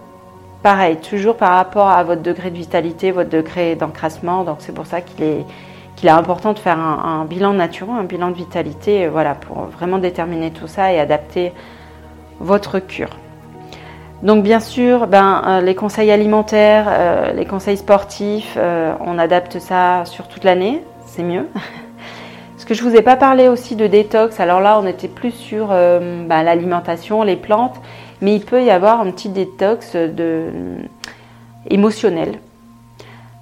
Pareil, 0.62 0.98
toujours 0.98 1.38
par 1.38 1.52
rapport 1.52 1.88
à 1.88 2.04
votre 2.04 2.22
degré 2.22 2.52
de 2.52 2.58
vitalité, 2.58 3.12
votre 3.12 3.30
degré 3.30 3.78
d'encrassement. 3.78 4.44
Donc 4.44 4.58
c'est 4.60 4.74
pour 4.74 4.86
ça 4.86 5.00
qu'il 5.00 5.24
est, 5.24 5.46
est 6.04 6.10
important 6.10 6.52
de 6.52 6.60
faire 6.60 6.78
un, 6.78 7.24
bilan 7.24 7.54
naturel, 7.54 7.96
un 7.98 8.04
bilan 8.04 8.32
de 8.32 8.36
vitalité, 8.36 9.08
voilà, 9.08 9.34
pour 9.34 9.68
vraiment 9.68 9.98
déterminer 9.98 10.52
tout 10.52 10.68
ça 10.68 10.92
et 10.92 11.00
adapter 11.00 11.54
votre 12.42 12.80
cure. 12.80 13.12
Donc 14.24 14.44
bien 14.44 14.60
sûr, 14.60 15.08
ben, 15.08 15.42
euh, 15.48 15.62
les 15.62 15.76
conseils 15.76 16.12
alimentaires, 16.12 16.88
euh, 16.90 17.32
les 17.32 17.46
conseils 17.46 17.78
sportifs, 17.78 18.56
euh, 18.58 18.94
on 19.06 19.18
adapte 19.20 19.58
ça 19.60 20.04
sur 20.04 20.28
toute 20.28 20.44
l'année, 20.44 20.84
c'est 21.06 21.24
mieux. 21.24 21.48
Ce 22.58 22.66
que 22.66 22.74
je 22.74 22.84
vous 22.84 22.94
ai 22.94 23.02
pas 23.02 23.16
parlé 23.16 23.48
aussi 23.48 23.78
de 23.78 23.88
détox, 23.88 24.42
alors 24.42 24.60
là 24.60 24.78
on 24.84 24.86
était 24.86 25.08
plus 25.08 25.32
sur 25.32 25.68
ben, 25.68 26.44
l'alimentation, 26.44 27.24
les 27.24 27.38
plantes, 27.38 27.80
mais 28.22 28.36
il 28.36 28.44
peut 28.44 28.64
y 28.64 28.70
avoir 28.70 29.02
un 29.02 29.12
petit 29.12 29.30
détox 29.30 29.96
de, 29.96 30.50
émotionnel. 31.70 32.40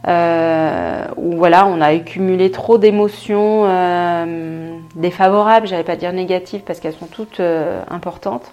où 0.05 1.37
voilà, 1.37 1.65
on 1.65 1.81
a 1.81 1.87
accumulé 1.87 2.51
trop 2.51 2.77
d'émotions 2.77 3.65
défavorables, 4.95 5.67
j'allais 5.67 5.83
pas 5.83 5.95
dire 5.95 6.13
négatives 6.13 6.61
parce 6.61 6.79
qu'elles 6.79 6.93
sont 6.93 7.07
toutes 7.07 7.41
importantes. 7.89 8.51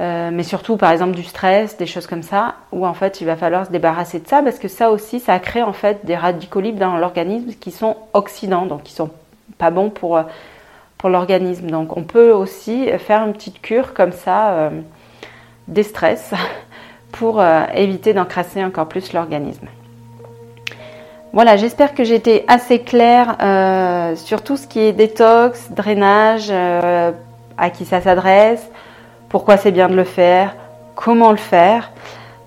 Euh, 0.00 0.30
mais 0.32 0.44
surtout 0.44 0.78
par 0.78 0.92
exemple 0.92 1.14
du 1.14 1.24
stress, 1.24 1.76
des 1.76 1.86
choses 1.86 2.06
comme 2.06 2.22
ça, 2.22 2.54
où 2.72 2.86
en 2.86 2.94
fait 2.94 3.20
il 3.20 3.26
va 3.26 3.36
falloir 3.36 3.66
se 3.66 3.70
débarrasser 3.70 4.18
de 4.20 4.26
ça 4.26 4.42
parce 4.42 4.58
que 4.58 4.68
ça 4.68 4.90
aussi 4.90 5.20
ça 5.20 5.38
crée 5.38 5.62
en 5.62 5.74
fait 5.74 6.06
des 6.06 6.16
radicaux 6.16 6.60
libres 6.60 6.78
dans 6.78 6.96
l'organisme 6.96 7.52
qui 7.60 7.70
sont 7.70 7.96
oxydants, 8.14 8.64
donc 8.64 8.84
qui 8.84 8.94
sont 8.94 9.10
pas 9.58 9.70
bons 9.70 9.90
pour, 9.90 10.16
euh, 10.16 10.22
pour 10.96 11.10
l'organisme. 11.10 11.68
Donc 11.70 11.98
on 11.98 12.02
peut 12.02 12.32
aussi 12.32 12.88
faire 12.98 13.26
une 13.26 13.34
petite 13.34 13.60
cure 13.60 13.92
comme 13.92 14.12
ça 14.12 14.52
euh, 14.52 14.70
des 15.70 15.82
stress 15.82 16.32
pour 17.12 17.42
éviter 17.74 18.12
d'encrasser 18.12 18.64
encore 18.64 18.86
plus 18.86 19.12
l'organisme. 19.12 19.66
Voilà, 21.32 21.56
j'espère 21.56 21.94
que 21.94 22.04
j'ai 22.04 22.14
été 22.14 22.44
assez 22.46 22.80
claire 22.80 23.36
sur 24.16 24.42
tout 24.42 24.56
ce 24.56 24.66
qui 24.68 24.80
est 24.80 24.92
détox, 24.92 25.70
drainage, 25.72 26.52
à 27.60 27.70
qui 27.70 27.84
ça 27.84 28.00
s'adresse, 28.00 28.68
pourquoi 29.28 29.56
c'est 29.56 29.70
bien 29.70 29.88
de 29.88 29.94
le 29.94 30.04
faire, 30.04 30.54
comment 30.96 31.30
le 31.30 31.36
faire. 31.36 31.90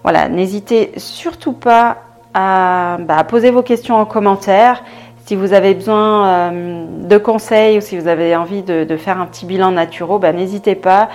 Voilà, 0.03 0.27
n'hésitez 0.27 0.91
surtout 0.97 1.53
pas 1.53 1.97
à, 2.33 2.97
bah, 2.99 3.23
poser 3.23 3.51
vos 3.51 3.62
questions 3.62 3.95
en 3.95 4.05
commentaire. 4.05 4.83
Si 5.25 5.36
vous 5.36 5.53
avez 5.53 5.73
besoin 5.73 6.27
euh, 6.27 6.86
de 7.07 7.17
conseils 7.17 7.77
ou 7.77 7.81
si 7.81 7.97
vous 7.97 8.07
avez 8.07 8.36
envie 8.36 8.62
de, 8.63 8.97
faire 8.97 9.21
un 9.21 9.25
petit 9.25 9.45
bilan 9.45 9.71
naturel, 9.71 10.19
bah, 10.19 10.33
n'hésitez 10.33 10.75
pas. 10.75 11.07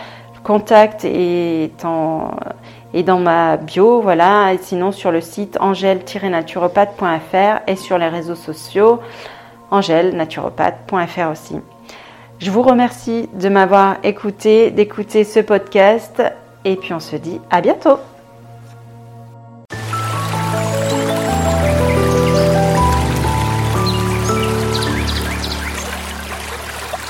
Contact 0.44 1.04
est, 1.04 1.70
dans 1.82 3.18
ma 3.18 3.56
bio, 3.56 4.00
voilà. 4.00 4.54
Et 4.54 4.58
sinon 4.58 4.92
sur 4.92 5.10
le 5.10 5.20
site 5.20 5.58
angèle-naturopathe.fr 5.60 7.62
et 7.66 7.76
sur 7.76 7.98
les 7.98 8.08
réseaux 8.08 8.34
sociaux 8.34 9.00
angèle-naturopathe.fr 9.70 11.30
aussi. 11.30 11.56
Je 12.38 12.50
vous 12.50 12.62
remercie 12.62 13.28
de 13.34 13.48
m'avoir 13.48 13.96
écouté, 14.04 14.70
d'écouter 14.70 15.24
ce 15.24 15.40
podcast 15.40 16.22
et 16.64 16.76
puis 16.76 16.94
on 16.94 17.00
se 17.00 17.16
dit 17.16 17.40
à 17.50 17.60
bientôt 17.60 17.98